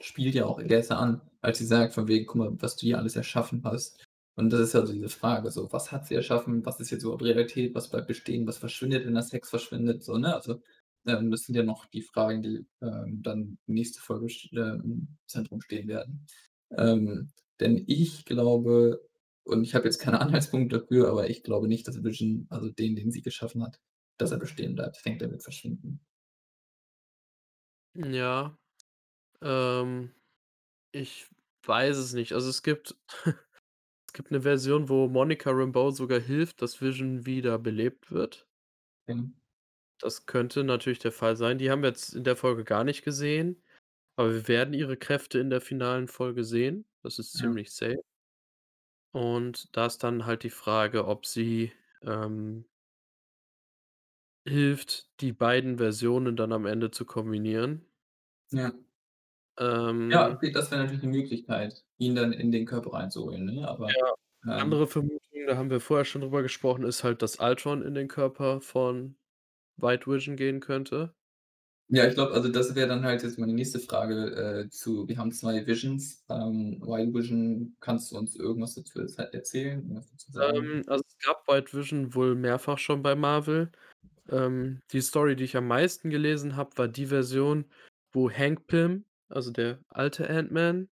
[0.00, 2.98] spielt ja auch Agatha an, als sie sagt von wegen: „Guck mal, was du hier
[2.98, 4.02] alles erschaffen hast.“
[4.34, 6.64] Und das ist ja so diese Frage so: Was hat sie erschaffen?
[6.64, 7.74] Was ist jetzt überhaupt Realität?
[7.74, 8.46] Was bleibt bestehen?
[8.46, 10.02] Was verschwindet, wenn das Hex verschwindet?
[10.04, 10.34] So, ne?
[10.34, 10.62] Also,
[11.06, 15.60] ähm, das sind ja noch die Fragen, die, ähm, dann nächste Folge äh, im Zentrum
[15.60, 16.26] stehen werden.
[16.76, 17.30] Ähm,
[17.60, 19.00] denn ich glaube
[19.44, 22.96] und ich habe jetzt keine Anhaltspunkte dafür, aber ich glaube nicht, dass Vision, also den,
[22.96, 23.80] den sie geschaffen hat,
[24.18, 24.96] dass er bestehen bleibt.
[24.98, 26.00] Ich denke, der wird verschwinden.
[27.94, 28.56] ja,
[29.42, 30.12] ähm,
[30.92, 31.26] ich
[31.64, 32.32] weiß es nicht.
[32.32, 32.96] Also, es gibt
[34.14, 38.46] es gibt 'ne Version, wo Monica Rambeau sogar hilft, dass Vision wieder belebt wird.
[39.08, 39.32] Mhm.
[40.00, 41.56] Das könnte natürlich der Fall sein.
[41.58, 43.62] Die haben wir jetzt in der Folge gar nicht gesehen,
[44.16, 46.86] aber wir werden ihre Kräfte in der finalen Folge sehen.
[47.02, 48.02] Das ist Ja, ziemlich safe.
[49.14, 52.66] Und da ist dann halt die Frage, ob sie, ähm,
[54.46, 57.86] hilft, die beiden Versionen dann am Ende zu kombinieren.
[58.52, 58.72] ja.
[60.10, 63.68] Ja, Ähm, okay, das wäre natürlich 'ne Möglichkeit, ihn dann in den Körper reinzuholen, ne?
[63.68, 67.38] Aber, ja, ähm, andere Vermutung, da haben wir vorher schon drüber gesprochen, ist halt, dass
[67.40, 69.16] Ultron in den Körper von
[69.76, 71.14] White Vision gehen könnte.
[71.88, 75.18] ja, ich glaube, also, das wäre dann halt jetzt meine nächste Frage, äh, zu wir
[75.18, 76.24] haben 2 Visions.
[76.28, 80.40] Ähm, White Vision, kannst du uns irgendwas dazu erz erzählen, dazu?
[80.40, 83.70] Ähm, also, es gab White Vision wohl mehrfach schon bei Marvel.
[84.30, 87.66] Ähm, die Story, die ich am meisten gelesen habe, war die Version,
[88.12, 90.88] wo Hank Pym, also der alte Ant-Man,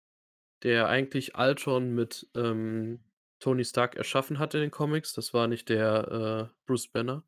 [0.64, 2.99] der eigentlich Ultron mit, ähm,
[3.39, 7.24] Tony Stark erschaffen hat in den Comics, das war nicht der, äh, Bruce Banner.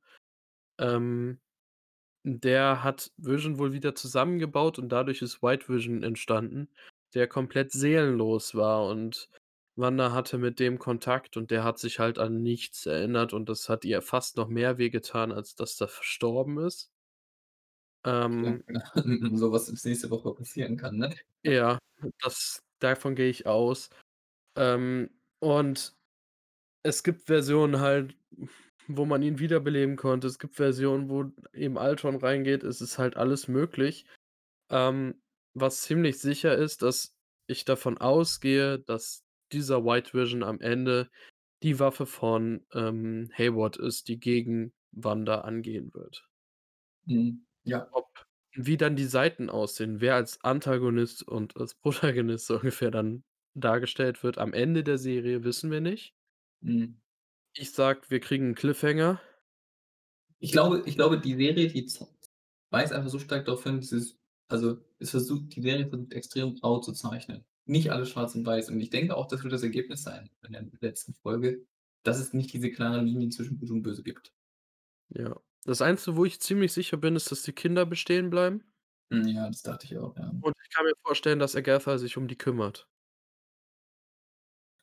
[0.80, 1.40] Ähm,
[2.24, 6.70] der hat Vision wohl wieder zusammengebaut und dadurch ist White Vision entstanden,
[7.14, 9.30] der komplett seelenlos war und
[9.76, 13.70] Wanda hatte mit dem Kontakt und der hat sich halt an nichts erinnert und das
[13.70, 16.92] hat ihr fast noch mehr wehgetan, als dass er verstorben ist.
[18.06, 18.82] Ähm, genau.
[19.38, 21.16] So was nächste Woche passieren kann, ne?
[21.44, 21.80] ja,
[22.22, 23.90] das davon gehe ich aus.
[24.58, 25.10] Ähm,
[25.40, 25.96] und
[26.84, 28.16] es gibt Versionen halt,
[28.88, 30.28] wo man ihn wiederbeleben konnte.
[30.28, 32.64] Es gibt Versionen, wo eben Ultron reingeht.
[32.64, 34.06] Es ist halt alles möglich.
[34.72, 35.22] Ähm,
[35.54, 37.16] was ziemlich sicher ist, dass
[37.48, 41.10] ich davon ausgehe, dass dieser White Vision am Ende
[41.64, 46.28] die Waffe von, ähm, Hayward ist, die gegen Wanda angehen wird.
[47.06, 47.46] Mhm.
[47.64, 47.88] Ja.
[47.92, 48.08] Ob
[48.54, 53.24] wie dann die Seiten aussehen, wer als Antagonist und als Protagonist so ungefähr dann
[53.56, 56.12] dargestellt wird am Ende der Serie, wissen wir nicht.
[56.62, 57.00] Mhm.
[57.56, 59.20] Ich sage, wir kriegen 'n Cliffhanger.
[60.42, 62.08] Ich glaube ich glaube, die Serie, die z
[62.72, 66.80] weist einfach so stark darauf hin, dieses also, es versucht die Serie versucht extrem grau
[66.80, 67.46] zu zeichnen.
[67.66, 68.70] Nicht alles schwarz und weiß.
[68.72, 71.68] Und ich denke auch, das wird das Ergebnis sein in der letzten Folge,
[72.04, 74.32] dass es nicht diese klaren Linien zwischen Gut und Böse gibt.
[75.10, 75.40] Ja.
[75.64, 78.66] Das Einzige, wo ich ziemlich sicher bin, ist, dass die Kinder bestehen bleiben
[79.12, 80.32] Hm, ja, das dachte ich auch, ja.
[80.42, 82.90] und ich kann mir vorstellen, dass Agatha sich um die kümmert.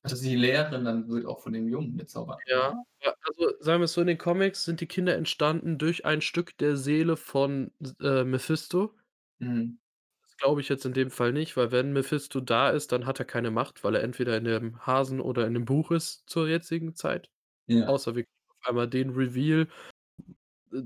[0.03, 2.83] Also, die Lehrerin dann wird auch von dem Jungen bezaubert, Ja, oder?
[3.03, 6.57] ja, also, sagen wir's so, in den Comics sind die Kinder entstanden durch ein Stück
[6.59, 8.95] der Seele von äh, Mephisto.
[9.41, 9.79] Mhm.
[10.23, 13.19] Das glaube ich jetzt in dem Fall nicht, weil wenn Mephisto da ist, dann hat
[13.19, 16.49] er keine Macht, weil er entweder in dem Hasen oder in dem Buch ist zur
[16.49, 17.31] jetzigen Zeit.
[17.67, 17.87] Ja.
[17.87, 19.69] Außer wir kriegen auf einmal den Reveal,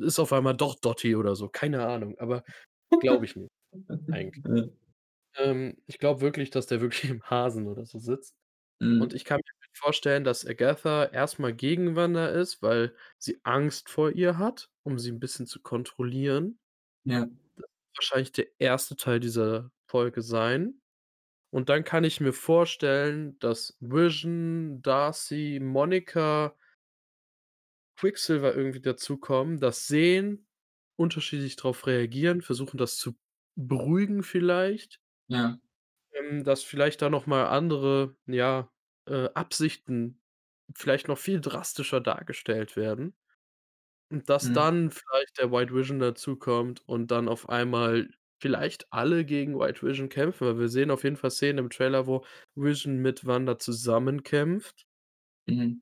[0.00, 2.44] ist auf einmal doch Dottie oder so, keine Ahnung, aber
[3.00, 3.50] glaube ich nicht
[4.10, 4.42] eigentlich.
[4.48, 4.70] Ja.
[5.36, 8.34] Ähm, ich glaube wirklich, dass der wirklich im Hasen oder so sitzt.
[8.98, 9.14] Und Mhm.
[9.14, 14.12] ich kann mir vorstellen, dass Agatha erst mal gegen Wanda ist, weil sie Angst vor
[14.12, 16.58] ihr hat, um sie 'n bisschen zu kontrollieren.
[17.06, 17.28] Ja.
[17.58, 18.96] Das wird wahrscheinlich der 1.
[18.96, 20.80] Teil dieser Folge sein.
[21.50, 26.56] Und dann kann ich mir vorstellen, dass Vision, Darcy, Monica
[28.00, 30.46] Quicksilver irgendwie dazukommen, das sehen,
[30.96, 33.18] unterschiedlich drauf reagieren, versuchen, das zu
[33.56, 35.00] beruhigen vielleicht.
[35.28, 35.60] Ja.
[36.12, 38.70] Ähm, dass vielleicht da noch mal andere, ja,
[39.08, 40.20] äh, Absichten
[40.76, 43.14] vielleicht noch viel drastischer dargestellt werden.
[44.12, 44.52] Und dass Mhm.
[44.52, 48.10] dann vielleicht der White Vision dazukommt und dann auf einmal
[48.42, 52.06] vielleicht alle gegen White Vision kämpfen, weil wir sehen auf jeden Fall Szenen im Trailer,
[52.06, 52.24] wo
[52.56, 54.86] Vision mit Wanda zusammen kämpft.
[55.46, 55.80] Mhm.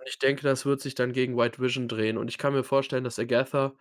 [0.00, 2.18] Und ich denke, das wird sich dann gegen White Vision drehen.
[2.18, 3.76] Und ich kann mir vorstellen, dass Agatha,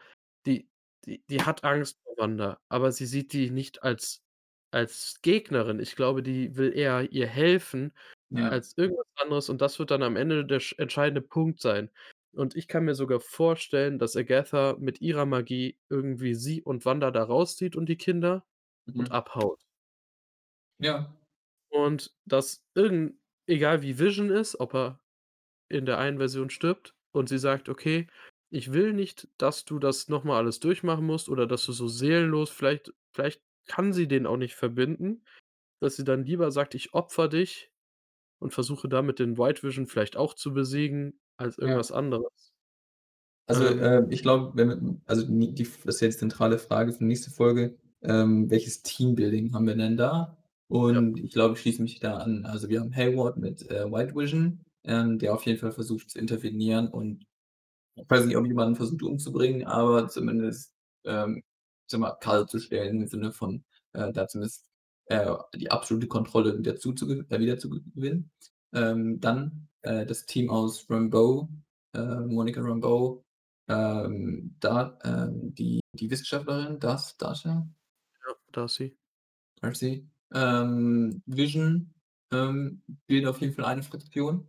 [0.47, 0.69] die
[1.05, 4.23] die die hat Angst vor Wanda, aber sie sieht die nicht als
[4.71, 5.79] als Gegnerin.
[5.79, 7.93] Ich glaube, die will eher ihr helfen
[8.29, 8.49] Ja.
[8.49, 11.91] als irgendwas anderes und das wird dann am Ende der sch entscheidende Punkt sein.
[12.33, 17.11] Und ich kann mir sogar vorstellen, dass Agatha mit ihrer Magie irgendwie sie und Wanda
[17.11, 18.45] da rauszieht und die Kinder
[18.97, 19.13] und Mhm.
[19.13, 19.59] abhaut.
[20.79, 21.11] Ja.
[21.69, 24.99] Und dass irgend egal wie Vision ist, ob er
[25.69, 28.07] in der einen Version stirbt und sie sagt: „Okay,
[28.51, 31.87] ich will nicht, dass du das noch mal alles durchmachen musst oder dass du so
[31.87, 35.23] seelenlos“ vielleicht vielleicht kann sie den auch nicht verbinden,
[35.81, 37.71] dass sie dann lieber sagt: „Ich opfere dich
[38.39, 41.79] und versuche damit den White Vision vielleicht auch zu besiegen als Ja.
[41.79, 42.53] irgendwas anderes.“
[43.47, 47.31] Also, äh, ich glaube, also, die die das ist jetzt die zentrale Frage für nächste
[47.31, 50.37] Folge, ähm, welches Teambuilding haben wir denn da?
[50.87, 51.01] Ja.
[51.01, 52.45] Und ich glaube, ich schließe mich da an.
[52.45, 56.19] Also, wir haben Hayward mit, äh, White Vision, ähm, der auf jeden Fall versucht zu
[56.19, 57.25] intervenieren und
[57.95, 60.73] ich weiß nicht, ob jemanden versucht umzubringen, aber zumindest,
[61.05, 61.37] ähm,
[61.85, 63.63] ich sage mal, kaltzustellen im Sinne von,
[63.93, 64.69] äh, da zumindest,
[65.07, 68.31] äh, die absolute Kontrolle wieder zuzuge äh, wieder zu gewinnen.
[68.73, 71.49] Ähm, dann, äh, das Team aus Rambeau,
[71.93, 73.25] äh, Monica Rambeau,
[73.67, 77.67] ähm, da, ähm, die die Wissenschaftlerin, Das Dasha?
[78.27, 78.97] Ja, Darcy.
[79.61, 80.07] Darcy.
[80.33, 81.93] Ähm, Vision,
[82.31, 84.47] ähm, bilden auf jeden Fall eine Fraktion.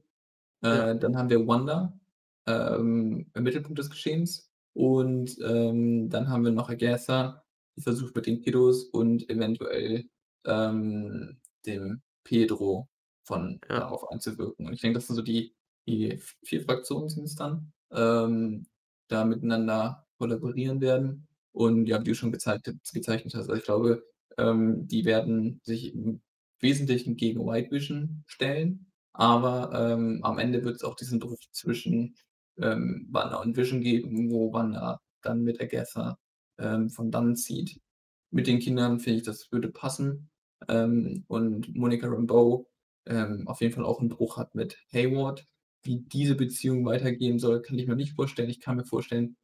[0.69, 0.91] Ja.
[0.93, 1.99] Äh, dann haben wir Wanda,
[2.47, 7.45] ähm, im Mittelpunkt des Geschehens und, ähm, dann haben wir noch Agatha,
[7.77, 10.09] die versucht mit den Kiddos und eventuell,
[10.47, 12.89] ähm, dem Pedro
[13.25, 13.81] von Ja.
[13.81, 14.67] darauf einzuwirken.
[14.67, 15.55] Und ich denke, das sind so die
[15.89, 18.67] die v 4 Fraktionen sind's dann, ähm,
[19.09, 21.27] da miteinander kollaborieren werden.
[21.53, 24.05] Und ja, wie du schon gezeigt gezeichnet hast, also, ich glaube,
[24.39, 26.21] ähm, die werden sich im
[26.61, 32.17] Wesentlichen gegen White Vision stellen, aber, ähm, am Ende wird's auch diesen Bruch zwischen,
[32.59, 36.19] ähm, Wanda und Vision geben, wo Wanda dann mit Agatha,
[36.59, 37.81] ähm, von dannen zieht.
[38.31, 40.31] Mit den Kindern finde ich, das würde passen.
[40.69, 42.69] Ähm, und Monica Rambeau,
[43.07, 45.47] ähm, auf jeden Fall auch 'n Bruch hat mit Hayward.
[45.85, 48.51] Wie diese Beziehung weitergehen soll, kann ich mir nicht vorstellen.
[48.51, 49.37] Ich kann mir vorstellen,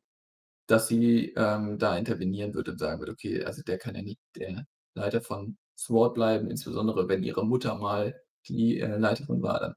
[0.68, 4.20] dass sie, ähm, da intervenieren wird und sagen wird: „Okay, also, der kann ja nicht
[4.36, 8.16] der Leiter von SWORD bleiben“, insbesondere wenn ihre Mutter mal
[8.48, 9.74] die, äh, Leiterin war, dann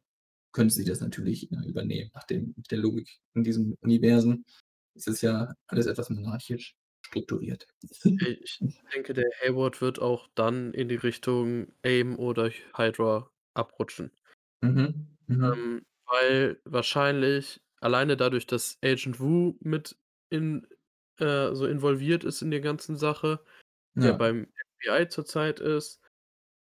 [0.54, 4.46] könnte sie das natürlich, äh, übernehmen nach dem der Logik in diesem Universen.
[4.96, 7.68] Es ist ja alles etwas monarchisch strukturiert.
[8.06, 8.60] Äh, ich
[8.94, 14.12] denke, der Hayward wird auch dann in die Richtung AIM oder Hydra abrutschen.
[14.62, 15.54] Mhm, mhm.
[15.54, 19.98] Ähm, weil wahrscheinlich alleine dadurch, dass Agent Woo mit
[20.30, 20.68] in
[21.20, 23.42] äh, so involviert ist in der ganzen Sache,
[23.96, 24.18] der Ja.
[24.18, 24.48] beim
[24.82, 26.02] FBI zurzeit ist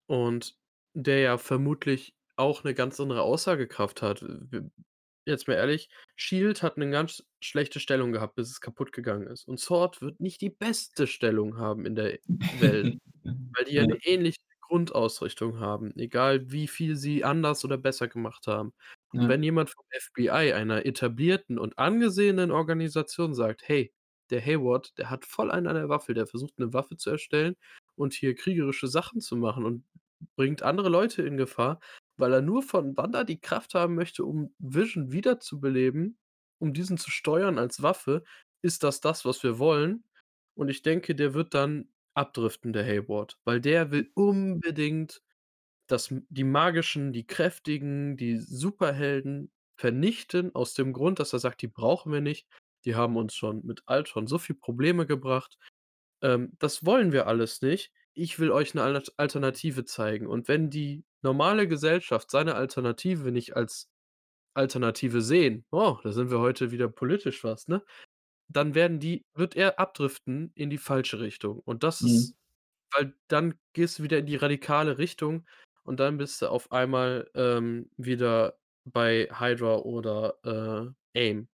[0.07, 0.59] und
[1.05, 4.22] der ja vermutlich auch 'ne ganz andere Aussagekraft hat.
[4.22, 4.70] W
[5.26, 9.47] jetzt mal ehrlich, SHIELD hat 'ne ganz schlechte Stellung gehabt, bis es kaputtgegangen ist.
[9.49, 12.18] Und SWORD wird nicht die beste Stellung haben in der
[12.51, 12.97] Welt,
[13.57, 14.01] weil die ja 'ne Ja.
[14.05, 18.72] ähnliche Grundausrichtung haben, egal wie viel sie anders oder besser gemacht haben.
[19.12, 19.28] Und Ja.
[19.28, 23.92] wenn jemand vom FBI, einer etablierten und angesehenen Organisation sagt: „Hey,
[24.30, 27.57] der Hayward, der hat voll einen an der Waffel, der versucht 'ne Waffe zu erstellen
[27.97, 29.84] und hier kriegerische Sachen zu machen und
[30.37, 31.81] bringt andere Leute in Gefahr,
[32.17, 36.19] weil er nur von Wanda die Kraft haben möchte, um Vision wiederzubeleben,
[36.59, 38.25] um diesen zu steuern als Waffe.
[38.62, 40.05] Ist das das, was wir wollen?“
[40.57, 45.23] Und ich denke, der wird dann abdriften, der Hayward, weil der will unbedingt,
[45.89, 51.69] dass die Magischen, die Kräftigen, die Superhelden vernichten aus dem Grund, dass er sagt: „Die
[51.69, 52.49] brauchen wir nicht.
[52.85, 55.59] Die haben uns schon mit Ultron so viel Probleme gebracht.
[56.23, 57.93] Ähm, das wollen wir alles nicht.
[58.19, 63.55] Ich will euch 'ne Alnat Alternative zeigen.“ Und wenn die normale Gesellschaft seine Alternative nicht
[63.57, 63.91] als
[64.55, 67.85] Alternative sehen oh, da sind wir heute wieder politisch fast, ne?
[68.49, 71.61] Dann werden die wird er abdriften in die falsche Richtung.
[71.61, 72.33] Und das Mhm.
[72.33, 72.37] ist
[72.97, 75.47] weil dann gehst du wieder in die radikale Richtung
[75.85, 81.49] und dann bist du auf einmal, ähm, wieder bei Hydra oder, äh, AIM.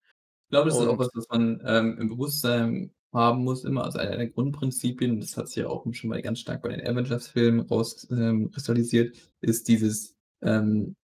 [0.51, 3.85] Ich glaube, das ist auch Und was, was man, ähm, im Bewusstsein haben muss immer,
[3.85, 6.85] also einer der Grundprinzipien, das hat sich ja auch schon mal ganz stark bei den
[6.87, 8.51] Avengers-Filmen raus ähm,
[9.41, 10.95] ist dieses, ähm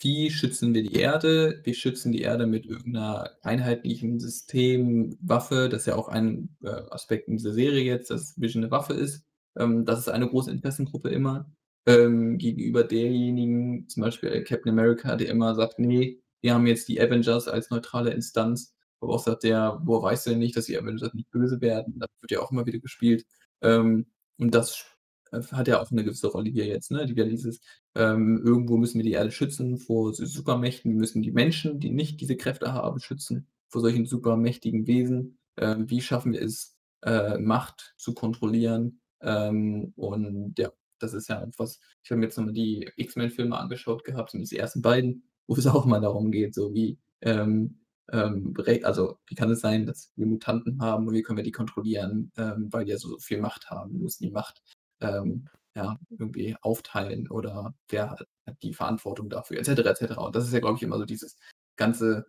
[0.00, 1.60] wie schützen wir die Erde?
[1.64, 5.68] Wir schützen die Erde mit irgendeiner einheitlichen System, Waffe.
[5.70, 8.94] Das ist ja auch ein, äh, Aspekt in dieser Serie jetzt, dass Vision 'ne Waffe
[8.94, 9.24] ist.
[9.58, 11.52] Ähm, das ist eine große Interessengruppe immer,
[11.86, 17.00] ähm, gegenüber derjenigen, zum Beispiel, Captain America, der immer sagt: „Ne, wir haben jetzt die
[17.00, 18.73] Avengers als neutrale Instanz.“
[19.04, 21.98] Aber auch sagt der: „Woher weißt du denn nicht, dass die Avengers nicht böse werden?“
[21.98, 23.24] Das wird ja auch immer wieder gespielt.
[23.62, 24.06] Ähm,
[24.38, 24.84] und das
[25.32, 27.08] äh, hat ja auch 'ne gewisse Rolle hier jetzt, ne?
[27.08, 27.60] Wieder dieses
[27.94, 30.92] ähm, irgendwo müssen wir die Erde schützen vor Supermächten.
[30.92, 35.38] Wir müssen die Menschen, die nicht diese Kräfte haben, schützen vor solchen supermächtigen Wesen.
[35.56, 39.00] Ähm, wie schaffen wir es, äh, Macht zu kontrollieren?
[39.22, 43.56] Ähm, und ja, das ist ja etwas ich habe mir jetzt noch mal die X-Men-Filme
[43.56, 47.80] angeschaut gehabt, zumindest die ersten beiden, wo es auch mal darum geht, so wie, ähm,
[48.12, 51.52] ähm, also, wie kann es sein, dass wir Mutanten haben und wie können wir die
[51.52, 53.92] kontrollieren, ähm, weil die ja so so viel Macht haben.
[53.92, 54.62] Wir müssen die Macht,
[55.00, 58.26] ähm, ja, irgendwie aufteilen oder wer hat
[58.62, 60.24] die Verantwortung dafür et cetera, et cetera.
[60.26, 61.36] Und das ist ja, glaube ich, immer so dieses
[61.76, 62.26] ganze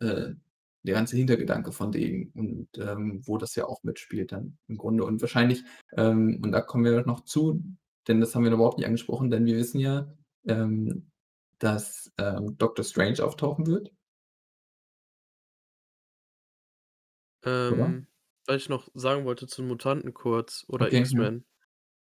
[0.00, 0.34] äh,
[0.84, 5.04] der ganze Hintergedanke von denen und, ähm, wo das ja auch mitspielt dann im Grunde.
[5.04, 5.64] Und wahrscheinlich
[5.96, 7.62] ähm, und da kommen wir noch zu,
[8.06, 10.12] denn das haben wir überhaupt nicht angesprochen, denn wir wissen ja,
[10.46, 11.10] ähm,
[11.58, 12.12] dass,
[12.56, 13.92] Doctor Strange auftauchen wird.
[17.68, 17.98] Oder?
[17.98, 18.08] Ähm,
[18.46, 21.28] was ich noch sagen wollte zu Mutanten kurz oder Okay, ja.
[21.28, 21.46] X-Men.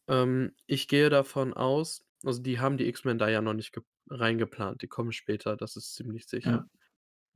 [0.09, 3.85] Ähm, ich gehe davon aus also, die haben die X-Men da ja noch nicht gep
[4.09, 6.57] reingeplant, die kommen später, das ist ziemlich Ja.
[6.57, 6.67] sicher.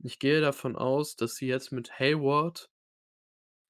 [0.04, 2.70] Ich gehe davon aus, dass sie jetzt mit Hayward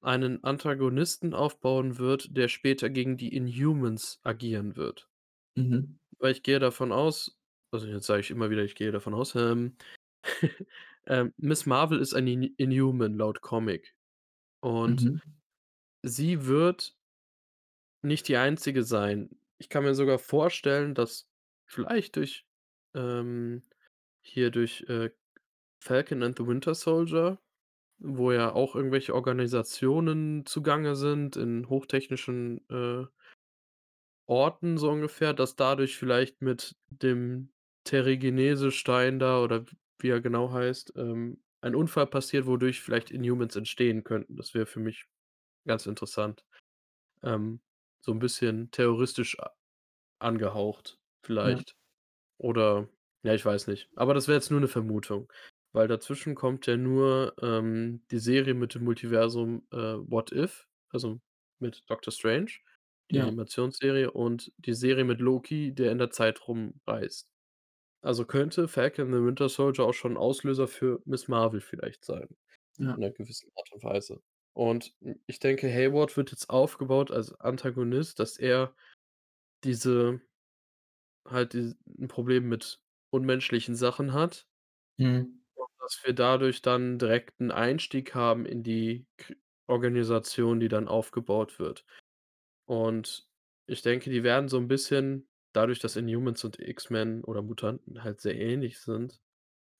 [0.01, 5.09] einen Antagonisten aufbauen wird, der später gegen die Inhumans agieren wird.
[5.57, 5.99] Mhm.
[6.19, 7.35] Weil ich gehe davon aus
[7.71, 9.77] also, jetzt sage ich immer wieder, ich gehe davon aus, ähm,
[11.07, 13.95] ähm, Miss Marvel ist ein In Inhuman laut Comic
[14.61, 15.39] und Mhm.
[16.03, 16.95] sie wird
[18.03, 19.39] nicht die Einzige sein.
[19.57, 21.29] Ich kann mir sogar vorstellen, dass
[21.65, 22.47] vielleicht durch
[22.95, 23.63] ähm,
[24.21, 25.11] hier durch, äh,
[25.83, 27.41] Falcon and the Winter Soldier,
[27.99, 33.07] wo ja auch irgendwelche Organisationen zugange sind in hochtechnischen, äh
[34.27, 37.51] Orten so ungefähr, dass dadurch vielleicht mit dem
[37.85, 43.55] Terrigenese-Stein da oder w wie er genau heißt, ähm, ein Unfall passiert, wodurch vielleicht Inhumans
[43.55, 44.35] entstehen könnten.
[44.37, 45.05] Das wäre für mich
[45.67, 46.45] ganz interessant.
[47.23, 47.61] Ähm,
[48.01, 49.37] so 'n bisschen terroristisch
[50.19, 50.99] angehaucht
[51.41, 51.61] Ja.
[51.61, 51.75] vielleicht.
[52.39, 52.89] Oder
[53.23, 53.89] ja, ich weiß nicht.
[53.95, 55.31] Aber das wäre jetzt nur 'ne Vermutung,
[55.73, 61.21] weil dazwischen kommt ja nur, ähm, die Serie mit dem Multiversum, äh, What If, also
[61.59, 62.51] mit Doctor Strange,
[63.11, 63.29] die Ja.
[63.29, 67.23] Animationsserie und die Serie mit Loki, der in der Zeit rumreist.
[68.03, 72.29] Also, könnte Falcon the Winter Soldier auch schon Auslöser für Miss Marvel vielleicht sein
[72.79, 72.95] Ja.
[72.95, 74.21] in 'ner gewissen Art und Weise.
[74.53, 74.95] Und,
[75.27, 78.75] ich denke, Hayward wird jetzt aufgebaut als Antagonist, dass er
[79.63, 80.21] diese
[81.27, 82.81] halt dies 'n Problem mit
[83.11, 84.45] unmenschlichen Sachen hat
[84.99, 85.39] Mhm.
[85.57, 89.07] und dass wir dadurch dann direkt 'n Einstieg haben in die
[89.67, 91.85] Organisation, die dann aufgebaut wird.
[92.67, 93.29] Und
[93.67, 98.21] ich denke, die werden so 'n bisschen dadurch, dass Inhumans und X-Men oder Mutanten halt
[98.21, 99.21] sehr ähnlich sind,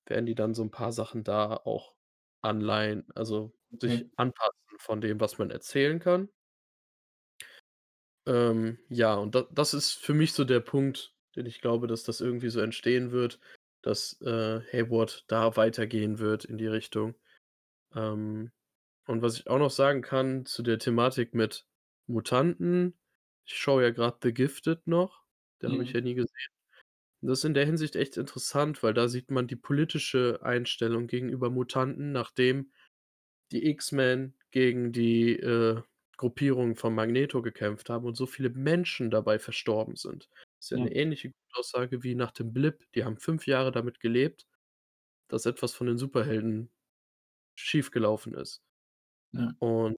[0.08, 1.96] werden die dann so 'n paar Sachen da auch
[2.42, 6.30] anleihen also, sich anpassen von dem, was man erzählen kann.
[8.28, 12.04] Ähm, ja, und da das ist für mich so der Punkt, den ich glaube, dass
[12.04, 13.40] das irgendwie so entstehen wird,
[13.82, 17.16] dass, äh, Hayward da weitergehen wird in die Richtung.
[17.96, 18.52] Ähm,
[19.08, 21.68] und was ich auch noch sagen kann zu der Thematik mit
[22.08, 23.00] Mutanten,
[23.46, 25.24] ich schaue ja grad „The Gifted“ noch,
[25.62, 25.94] den habe ich Ja.
[25.94, 26.36] ja nie gesehen.
[27.22, 31.50] Das ist in der Hinsicht echt interessant, weil da sieht man die politische Einstellung gegenüber
[31.52, 32.72] Mutanten, nachdem
[33.52, 35.82] die X-Men gegen die, äh,
[36.18, 40.30] Gruppierung von Magneto gekämpft haben und so viele Menschen dabei verstorben sind.
[40.60, 40.96] Ist ja 'ne Ja.
[40.96, 42.86] ähnliche Aussage wie nach dem Blip.
[42.96, 44.48] Die haben 5 Jahre damit gelebt,
[45.30, 46.72] dass etwas von den Superhelden
[47.56, 48.62] schiefgelaufen ist.
[49.34, 49.60] Ja.
[49.62, 49.98] Und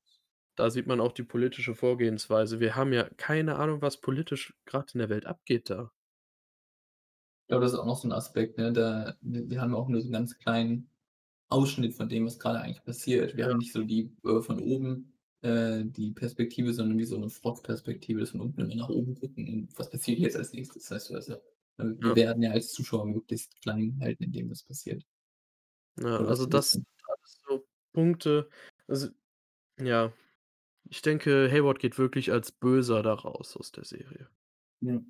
[0.56, 2.60] da sieht man auch die politische Vorgehensweise.
[2.60, 5.92] Wir haben ja keine Ahnung, was politisch grad in der Welt abgeht da.
[7.50, 8.72] Ja, das ist auch noch so 'n Aspekt, ne?
[8.72, 10.90] Da wir wir haben auch nur so 'n ganz kleinen
[11.50, 13.38] Ausschnitt von dem, was grade eigentlich passiert.
[13.38, 13.50] Wir Ja.
[13.50, 18.20] haben nicht so die äh, von oben, äh, die Perspektive, sondern wie so 'ne Frog-Perspektive,
[18.22, 20.84] dass von unten immer nach oben gucken und was passiert jetzt als Nächstes?
[20.90, 21.38] Das heißt, du ja
[21.86, 22.16] äh, wir Ja.
[22.16, 25.04] werden ja als Zuschauer möglichst klein gehalten, in dem, was passiert.
[25.98, 28.50] Ja, Oder also das sind alles so Punkte
[28.88, 29.10] also
[29.80, 30.14] ja.
[30.92, 34.30] Ich denke, Hayward geht wirklich als Böser da raus aus der Serie.
[34.82, 35.02] Ja.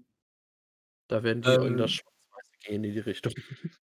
[1.09, 3.33] Da werden die in das Ähm Schwarz-Weiße gehen in die Richtung.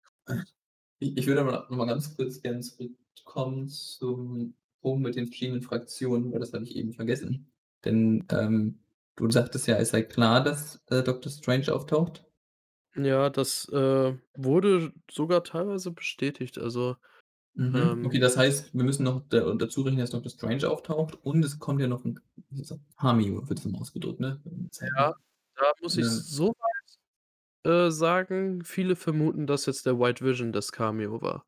[1.01, 5.63] Ich ich würde aber noch mal ganz kurz gerne zurückkommen zum Punkt mit den verschiedenen
[5.63, 7.53] Fraktionen, weil das habe ich eben vergessen.
[7.85, 8.81] Denn, ähm,
[9.17, 12.25] du sagtest ja, es sei klar, dass, äh, Doctor Strange auftaucht?
[12.95, 16.59] Ja, das, äh, wurde sogar teilweise bestätigt.
[16.59, 16.97] Also,
[17.57, 18.01] Mhm.
[18.03, 21.45] ähm Okay, das heißt, wir müssen noch da dazu rechnen, dass Doctor Strange auftaucht und
[21.45, 22.21] es kommt ja noch 'n
[22.51, 24.41] wie sagt Cameo wird das immer ausgedrückt, ne?
[24.97, 25.15] Ja,
[25.57, 26.49] da muss ich Ähm so
[27.65, 31.45] weit, äh, sagen, viele vermuten, dass jetzt der White Vision das Cameo war.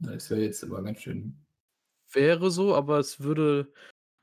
[0.00, 1.44] Das wäre jetzt aber ganz schön
[2.10, 3.70] Wäre so, aber es würde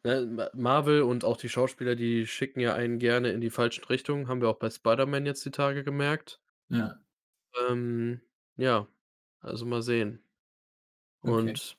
[0.06, 3.86] ne, Ma Marvel und auch die Schauspieler, die schicken ja einen gerne in die falschen
[3.86, 6.42] Richtungen, haben wir auch bei Spider-Man jetzt die Tage gemerkt.
[6.70, 7.00] Ja.
[7.70, 8.22] Ähm,
[8.58, 8.88] ja,
[9.46, 10.24] also mal sehen.
[11.24, 11.56] Okay.
[11.56, 11.78] Und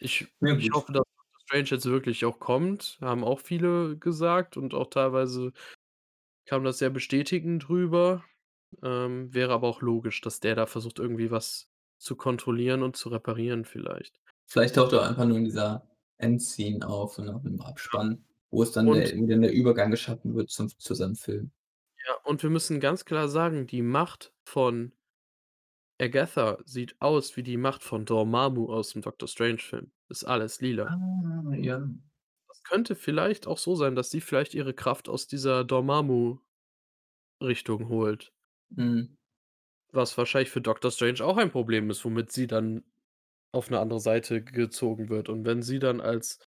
[0.00, 0.74] ich Ja, ich gut.
[0.74, 5.52] hoffe, dass Doctor Strange jetzt wirklich auch kommt, haben auch viele gesagt und auch teilweise
[6.46, 8.24] kam das sehr bestätigend rüber.
[8.82, 13.08] Ähm, wäre aber auch logisch, dass der da versucht, irgendwie was zu kontrollieren und zu
[13.10, 14.20] reparieren vielleicht.
[14.46, 15.86] Vielleicht taucht er einfach nur in dieser
[16.18, 17.60] Endscene auf, nach 'nem
[17.92, 18.00] Ja.
[18.00, 21.16] Abspann, wo es dann Und der wo dann der Übergang geschaffen wird zum zu seinem
[21.16, 21.50] Film.
[22.06, 24.92] Ja, und wir müssen ganz klar sagen, die Macht von
[26.00, 29.92] Agatha sieht aus wie die Macht von Dormammu aus'm Doctor-Strange-Film.
[30.08, 30.90] Ist alles lila.
[30.90, 31.78] Ah, ja.
[32.48, 36.58] Das könnte vielleicht auch so sein, dass sie vielleicht ihre Kraft aus dieser Dormammu-Richtung
[37.88, 38.32] holt.
[38.70, 39.16] Mhm.
[39.92, 42.84] Was wahrscheinlich für Doctor Strange auch ein Problem ist, womit sie dann
[43.52, 45.28] auf 'ne andere Seite gezogen wird.
[45.28, 46.40] Und wenn sie dann als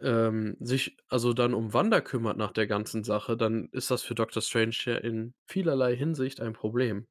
[0.00, 4.14] ähm, sich also dann um Wanda kümmert nach der ganzen Sache, dann ist das für
[4.16, 7.06] Doctor Strange ja in vielerlei Hinsicht ein Problem.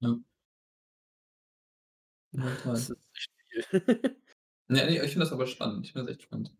[0.00, 0.22] Ja.
[2.32, 3.30] Ja, Das ist echt
[3.70, 3.82] viel.
[4.68, 5.84] Ne, ne, ich finde das aber spannend.
[5.84, 6.54] Ich finde das echt spannend.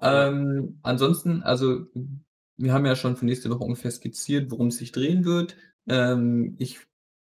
[0.00, 0.28] Ja.
[0.28, 1.86] Ähm, ansonsten, also,
[2.56, 5.56] wir haben ja schon für nächste Woche ungefähr skizziert, worum es sich drehen wird.
[5.88, 6.78] Ähm, ich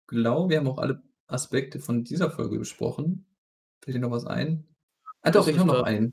[0.09, 3.25] glaube, wir haben auch alle Aspekte von dieser Folge besprochen.
[3.83, 4.69] Fällt dir noch was ein?
[5.23, 6.13] Ah doch, Das ich habe noch einen.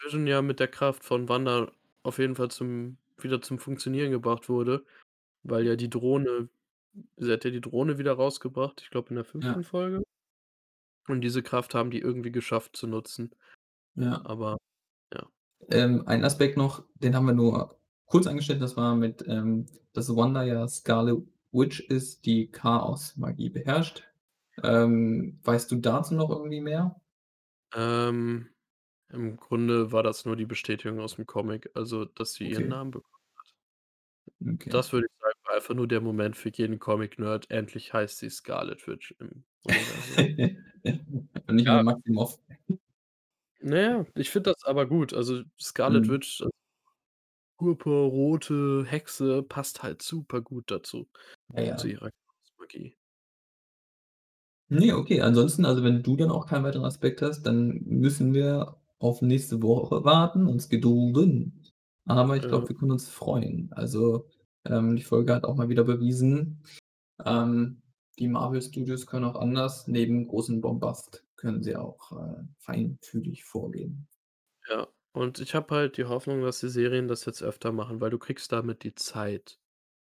[0.00, 1.72] Vision ja mit der Kraft von Wanda
[2.04, 4.84] auf jeden Fall zum wieder zum Funktionieren gebracht wurde,
[5.42, 6.48] weil ja die Drohne
[7.16, 9.30] sie hat ja die Drohne wieder rausgebracht, ich glaube in der Ja.
[9.30, 9.66] 5.
[9.66, 10.04] Folge.
[11.08, 13.34] Und diese Kraft haben die irgendwie geschafft zu nutzen.
[13.94, 14.24] Ja.
[14.24, 14.58] Aber
[15.12, 15.26] ja.
[15.70, 20.14] Ähm, ein Aspekt noch, den haben wir nur kurz angeschnitten, das war mit, ähm, dass
[20.14, 24.04] Wanda ja Scarlet Witch ist, die Chaosmagie beherrscht.
[24.62, 27.00] Ähm, weißt du dazu noch irgendwie mehr?
[27.74, 28.48] Ähm,
[29.10, 32.68] im Grunde war das nur die Bestätigung aus'm Comic, also, dass sie ihren Okay.
[32.68, 33.54] Namen bekommen hat.
[34.54, 34.70] Okay.
[34.70, 37.50] Das würde ich sagen, war einfach nur der Moment für jeden Comic-Nerd.
[37.50, 39.44] Endlich heißt sie Scarlet Witch im.
[41.46, 41.82] Und nicht Ja.
[41.82, 42.38] Maximoff.
[43.60, 45.12] Na ja, ich finde das aber gut.
[45.14, 46.08] Also, Scarlet Mhm.
[46.08, 46.48] Witch, äh
[47.58, 51.08] purpurrote Hexe passt halt super gut dazu,
[51.54, 51.88] Ja, zu ja.
[51.88, 52.94] ihrer Chaosmagie.
[54.70, 55.22] Ne, okay.
[55.22, 59.62] Ansonsten, also, wenn du dann auch keinen weiteren Aspekt hast, dann müssen wir auf nächste
[59.62, 61.64] Woche warten, uns gedulden.
[62.04, 62.48] Aber ich Ja.
[62.48, 63.72] glaube, wir können uns freuen.
[63.72, 64.26] Also,
[64.66, 66.62] ähm, die Folge hat auch mal wieder bewiesen,
[67.24, 67.82] ähm,
[68.18, 69.86] die Marvel Studios können auch anders.
[69.88, 74.08] Neben großem Bombast können sie auch, äh, feinfühlig vorgehen.
[74.66, 78.10] Ja, und ich habe halt die Hoffnung, dass die Serien das jetzt öfter machen, weil
[78.10, 79.60] du kriegst damit die Zeit.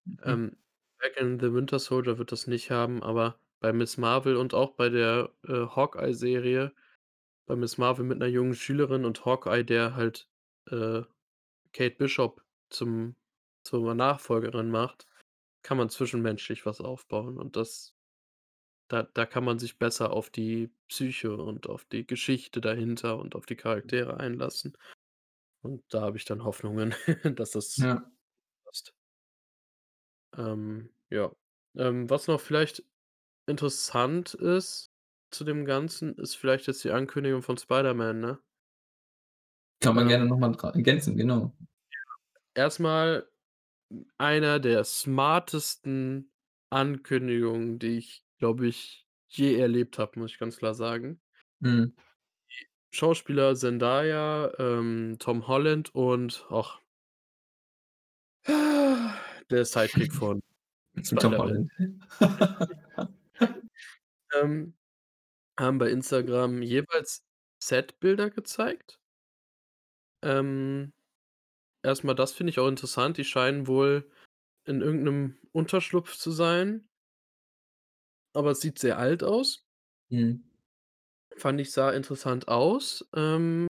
[0.05, 0.17] Mhm.
[0.23, 0.57] Ähm,
[0.99, 4.71] Falcon and the Winter Soldier wird das nicht haben, aber bei Miss Marvel und auch
[4.73, 6.73] bei der, äh, Hawkeye-Serie
[7.47, 10.29] bei Miss Marvel mit 'ner jungen Schülerin und Hawkeye, der halt,
[10.69, 11.03] äh,
[11.73, 13.15] Kate Bishop zum
[13.65, 15.07] zur Nachfolgerin macht,
[15.63, 17.95] kann man zwischenmenschlich was aufbauen und das
[18.91, 23.35] da da kann man sich besser auf die Psyche und auf die Geschichte dahinter und
[23.35, 24.77] auf die Charaktere einlassen.
[25.61, 26.95] Und da habe ich dann Hoffnungen,
[27.37, 28.11] dass das Ja.
[28.65, 28.93] passt.
[30.37, 31.31] Ähm, ja.
[31.75, 32.83] Ähm, was noch vielleicht
[33.47, 34.93] interessant ist
[35.31, 38.43] zu dem Ganzen, ist vielleicht jetzt die Ankündigung von Spider-Man, ne?
[39.79, 41.53] Kann man gerne Ähm noch mal dra ergänzen, genau.
[42.55, 42.63] Ja.
[42.63, 43.29] Erst mal
[44.17, 46.33] einer der smartesten
[46.71, 51.21] Ankündigungen, die ich, glaube ich, je erlebt habe, muss ich ganz klar sagen.
[51.61, 51.95] Mhm.
[52.93, 56.79] Schauspieler Zendaya, ähm, Tom Holland und ach
[59.49, 60.41] der Sidekick von
[61.19, 61.37] Tom.
[61.37, 61.71] Holland.
[64.33, 64.75] Ähm,
[65.59, 67.23] haben bei Instagram jeweils
[67.63, 68.97] Set-Bilder gezeigt.
[70.23, 70.93] Ähm,
[71.83, 73.17] erst mal das finde ich auch interessant.
[73.17, 74.09] Die scheinen wohl
[74.65, 76.87] in irgend 'nem Unterschlupf zu sein.
[78.33, 79.65] Aber es sieht sehr alt aus.
[80.09, 80.41] Mhm.
[81.37, 83.07] Fand ich, sah interessant aus.
[83.15, 83.67] Ähm,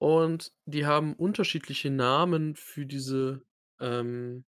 [0.00, 3.44] Und die haben unterschiedliche Namen für diese,
[3.80, 4.46] ähm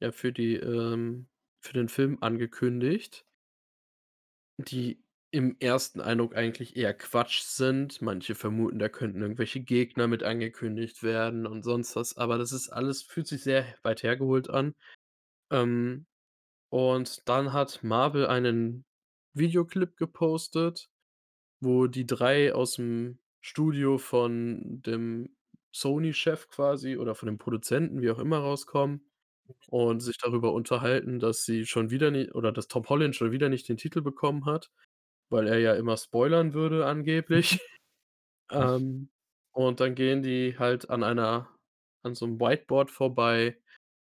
[0.00, 1.28] ja, für die, ähm
[1.62, 3.26] für den Film angekündigt
[4.58, 8.00] die im ersten Eindruck eigentlich eher Quatsch sind.
[8.02, 12.70] Manche vermuten, da könnten irgendwelche Gegner mit angekündigt werden und sonst was, aber das ist
[12.70, 14.74] alles fühlt sich sehr weit hergeholt an.
[15.52, 16.06] Ähm,
[16.70, 18.84] und dann hat Marvel einen
[19.34, 20.90] Videoclip gepostet,
[21.60, 25.36] wo die 3 aus'm Studio von dem
[25.74, 29.10] Sony-Chef quasi oder von dem Produzenten, wie auch immer, rauskommen
[29.68, 33.48] und sich darüber unterhalten, dass sie schon wieder ni oder dass Tom Holland schon wieder
[33.50, 34.70] nicht den Titel bekommen hat,
[35.30, 37.60] weil er ja immer spoilern würde angeblich.
[38.52, 39.10] Ähm,
[39.52, 41.50] und dann gehen die halt an einer
[42.04, 43.58] an so 'nem Whiteboard vorbei,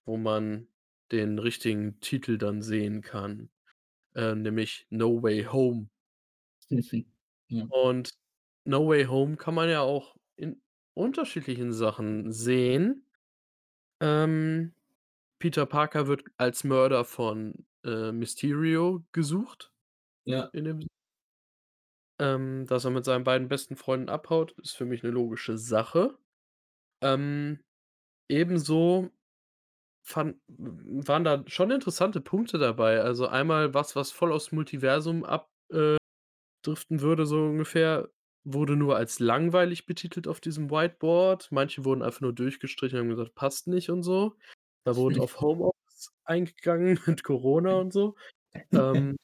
[0.06, 0.68] wo man
[1.12, 3.50] den richtigen Titel dann sehen kann,
[4.16, 5.90] äh, nämlich „No Way Home“.
[7.50, 7.70] Ja.
[7.72, 8.12] Und
[8.66, 10.62] „No Way Home“ kann man ja auch in
[10.96, 13.06] unterschiedlichen Sachen sehen.
[14.02, 14.74] Ähm,
[15.40, 19.74] Peter Parker wird als Mörder von, äh, Mysterio gesucht
[20.28, 20.52] Ja.
[20.54, 20.88] in dem
[22.20, 26.18] Ähm, dass er mit seinen beiden besten Freunden abhaut, ist für mich 'ne logische Sache.
[27.02, 27.60] Ähm,
[28.30, 29.12] ebenso
[30.04, 33.02] fand waren da schon interessante Punkte dabei.
[33.02, 35.98] Also, einmal was, was voll aufs Multiversum ab äh,
[36.90, 38.10] würde so ungefähr,
[38.44, 41.52] wurde nur als langweilig betitelt auf diesem Whiteboard.
[41.52, 44.36] Manche wurden einfach nur durchgestrichen und haben gesagt: „Passt nicht“ und so.
[44.86, 48.16] Da wurde auf Homeoffice eingegangen mit Corona und so.
[48.76, 49.18] Ähm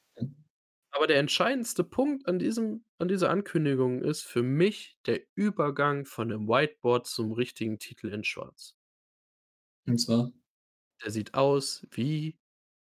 [0.90, 6.28] aber der entscheidendste Punkt an diesem an dieser Ankündigung ist für mich der Übergang von
[6.28, 8.74] dem Whiteboard zum richtigen Titel in schwarz.
[9.86, 10.30] Und zwar?
[11.04, 12.38] Der sieht aus wie,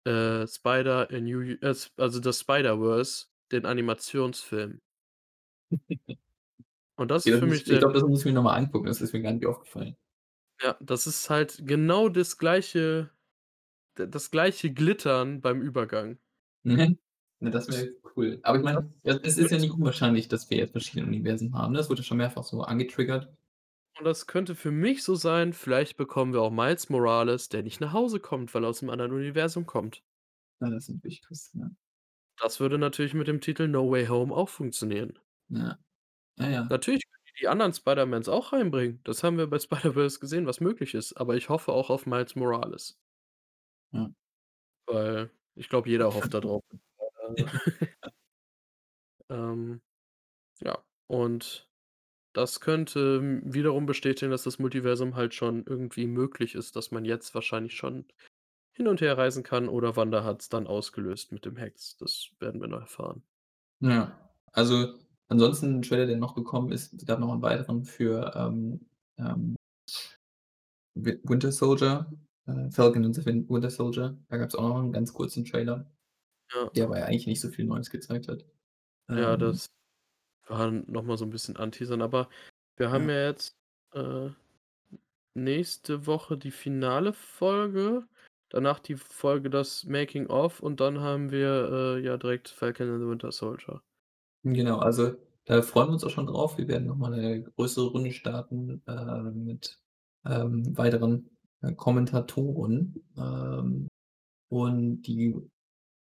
[0.05, 4.81] äh, Spider A New äh, also das Spider-Verse, den Animationsfilm.
[6.97, 8.43] Und das ist Ja, für das mich ich der glaube, das muss ich mir noch
[8.43, 8.85] mal angucken.
[8.87, 9.95] Das ist mir gar nicht aufgefallen.
[10.61, 13.09] Ja, das ist halt genau das gleiche
[13.95, 16.19] das gleiche Glittern beim Übergang.
[16.65, 16.97] Mhm.
[17.41, 18.39] Ja, das wäre cool.
[18.43, 21.79] Aber ich meine, es ist ja nicht unwahrscheinlich, dass wir jetzt verschiedene Universen haben, ne?
[21.79, 23.33] Das wurde schon mehrfach so angetriggert.
[23.97, 27.79] Und das könnte für mich so sein, vielleicht bekommen wir auch Miles Morales, der nicht
[27.81, 30.03] nach Hause kommt, weil er aus'm anderen Universum kommt.
[30.61, 31.69] Ja, das ist natürlich krass, ja.
[32.37, 35.17] Das würde natürlich mit dem Titel „No Way Home“ auch funktionieren.
[35.49, 35.79] Ja.
[36.37, 36.69] Ja, ja.
[36.69, 38.99] Natürlich können die die anderen Spider-Mans auch reinbringen.
[39.05, 39.59] Das haben wir bei
[39.93, 42.97] Spider-Verse gesehen, was möglich ist, aber ich hoffe auch auf Miles Morales.
[43.91, 44.13] Ja.
[44.87, 46.61] Weil ich glaube, jeder hofft da drauf.
[49.29, 49.81] Ähm,
[50.61, 51.69] ja, und
[52.33, 57.05] das könnte, hm, wiederum bestätigen, dass das Multiversum halt schon irgendwie möglich ist, dass man
[57.05, 58.05] jetzt wahrscheinlich schon
[58.73, 61.97] hin und her reisen kann oder Wanda hat's dann ausgelöst mit dem Hex.
[61.97, 63.23] Das werden wir noch erfahren.
[63.81, 64.29] Ja.
[64.51, 68.85] Also, ansonsten 'n Trailer, der noch gekommen ist es gab noch 'n weiteren für, ähm,
[69.17, 69.55] ähm
[70.95, 72.11] Wi Winter Soldier,
[72.45, 74.17] äh, Falcon the Win Winter Soldier.
[74.29, 75.91] Da gab's auch noch 'n ganz kurzen Trailer,
[76.51, 76.73] Ja.
[76.75, 78.45] der aber ja eigentlich nicht so viel Neues gezeigt hat.
[79.15, 79.67] Ja, Ähm das
[80.47, 82.29] war noch mal so 'n bisschen anteasern, aber
[82.77, 83.09] wir haben Ja.
[83.09, 83.57] ja jetzt,
[83.93, 84.29] äh,
[85.35, 88.07] nächste Woche die finale Folge,
[88.49, 93.01] danach die Folge das Making of und dann haben wir, äh, ja direkt Falcon and
[93.03, 93.81] the Winter Soldier.
[94.45, 95.15] Genau, also,
[95.45, 96.57] da freuen wir uns auch schon drauf.
[96.57, 99.79] Wir werden noch mal 'ne größere Runde starten, äh, mit,
[100.25, 101.29] ähm, weiteren,
[101.61, 103.87] äh, Kommentatoren, ähm,
[104.49, 105.35] und die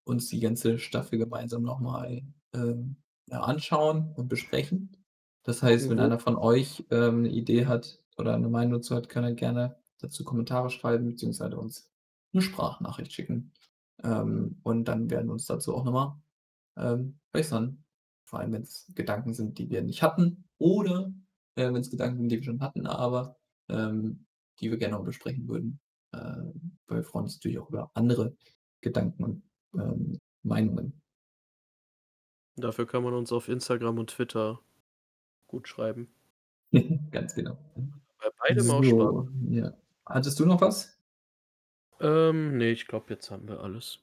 [0.04, 2.22] uns die ganze Staffel gemeinsam noch mal,
[2.54, 2.96] ähm,
[3.30, 4.96] anschauen und besprechen.
[5.44, 6.00] Das heißt, wenn Mhm.
[6.00, 9.76] einer von euch, ähm, 'ne Idee hat oder 'ne Meinung dazu hat, kann er gerne
[10.00, 11.90] dazu Kommentare schreiben beziehungsweise uns
[12.32, 13.52] 'ne Sprachnachricht schicken.
[14.02, 16.22] Ähm, und dann werden wir uns dazu auch noch mal,
[16.76, 17.84] ähm, äußern.
[18.26, 21.12] Vor allem, wenn's Gedanken sind, die wir nicht hatten oder,
[21.56, 24.26] äh, wenn's Gedanken sind, die wir schon hatten, aber, ähm,
[24.60, 25.80] die wir gerne auch besprechen würden.
[26.14, 28.36] Ähm, weil wir freuen uns natürlich auch über andere
[28.82, 29.42] Gedanken und,
[29.74, 31.02] ähm, Meinungen.
[32.58, 34.60] Dafür kann man uns auf Instagram und Twitter
[35.48, 36.08] gut schreiben.
[37.10, 37.58] Ganz genau.
[38.18, 38.82] Bei beidem auch.
[38.84, 39.72] So, ja.
[40.06, 40.96] Hattest du noch was?
[42.00, 44.00] Ähm, ne, ich glaube, jetzt haben wir alles.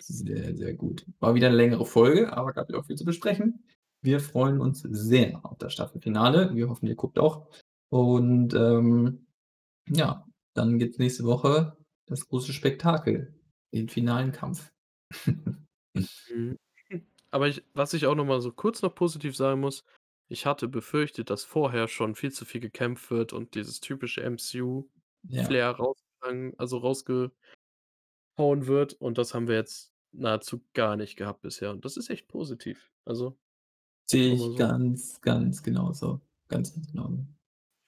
[0.00, 1.06] Sehr, sehr gut.
[1.20, 3.64] War wieder 'ne längere Folge, aber gab ja auch viel zu besprechen.
[4.02, 6.54] Wir freuen uns sehr auf das Staffelfinale.
[6.54, 7.48] Wir hoffen, ihr guckt auch.
[7.90, 9.26] Und, ähm,
[9.88, 11.76] ja, dann gibt's nächste Woche
[12.06, 13.34] das große Spektakel,
[13.74, 14.72] den finalen Kampf.
[16.28, 16.58] Mhm.
[17.30, 19.84] Aber ich was ich auch noch mal so kurz noch positiv sagen muss,
[20.28, 24.30] ich hatte befürchtet, dass vorher schon viel zu viel gekämpft wird und dieses typische Ja.
[24.30, 27.32] MCU-Flair rausgegangen also rausgehauen
[28.38, 32.28] wird und das haben wir jetzt nahezu gar nicht gehabt bisher und das ist echt
[32.28, 32.90] positiv.
[33.04, 33.38] Also
[34.10, 34.54] Sehe ich so.
[34.54, 36.20] ganz, ganz genauso.
[36.48, 37.26] Ganz, ganz genauso.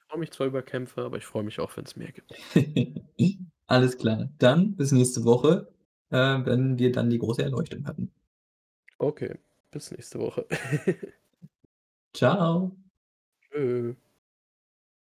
[0.08, 2.30] freue mich zwar über Kämpfe, aber ich freue mich auch, wenn's mehr gibt.
[3.66, 4.28] Alles klar.
[4.38, 5.72] Dann bis nächste Woche,
[6.10, 8.12] äh, wenn wir dann die große Erleuchtung hatten.
[9.00, 9.34] Okay,
[9.70, 10.46] bis nächste Woche.
[12.14, 12.70] Tschau.
[13.42, 13.94] Tschö.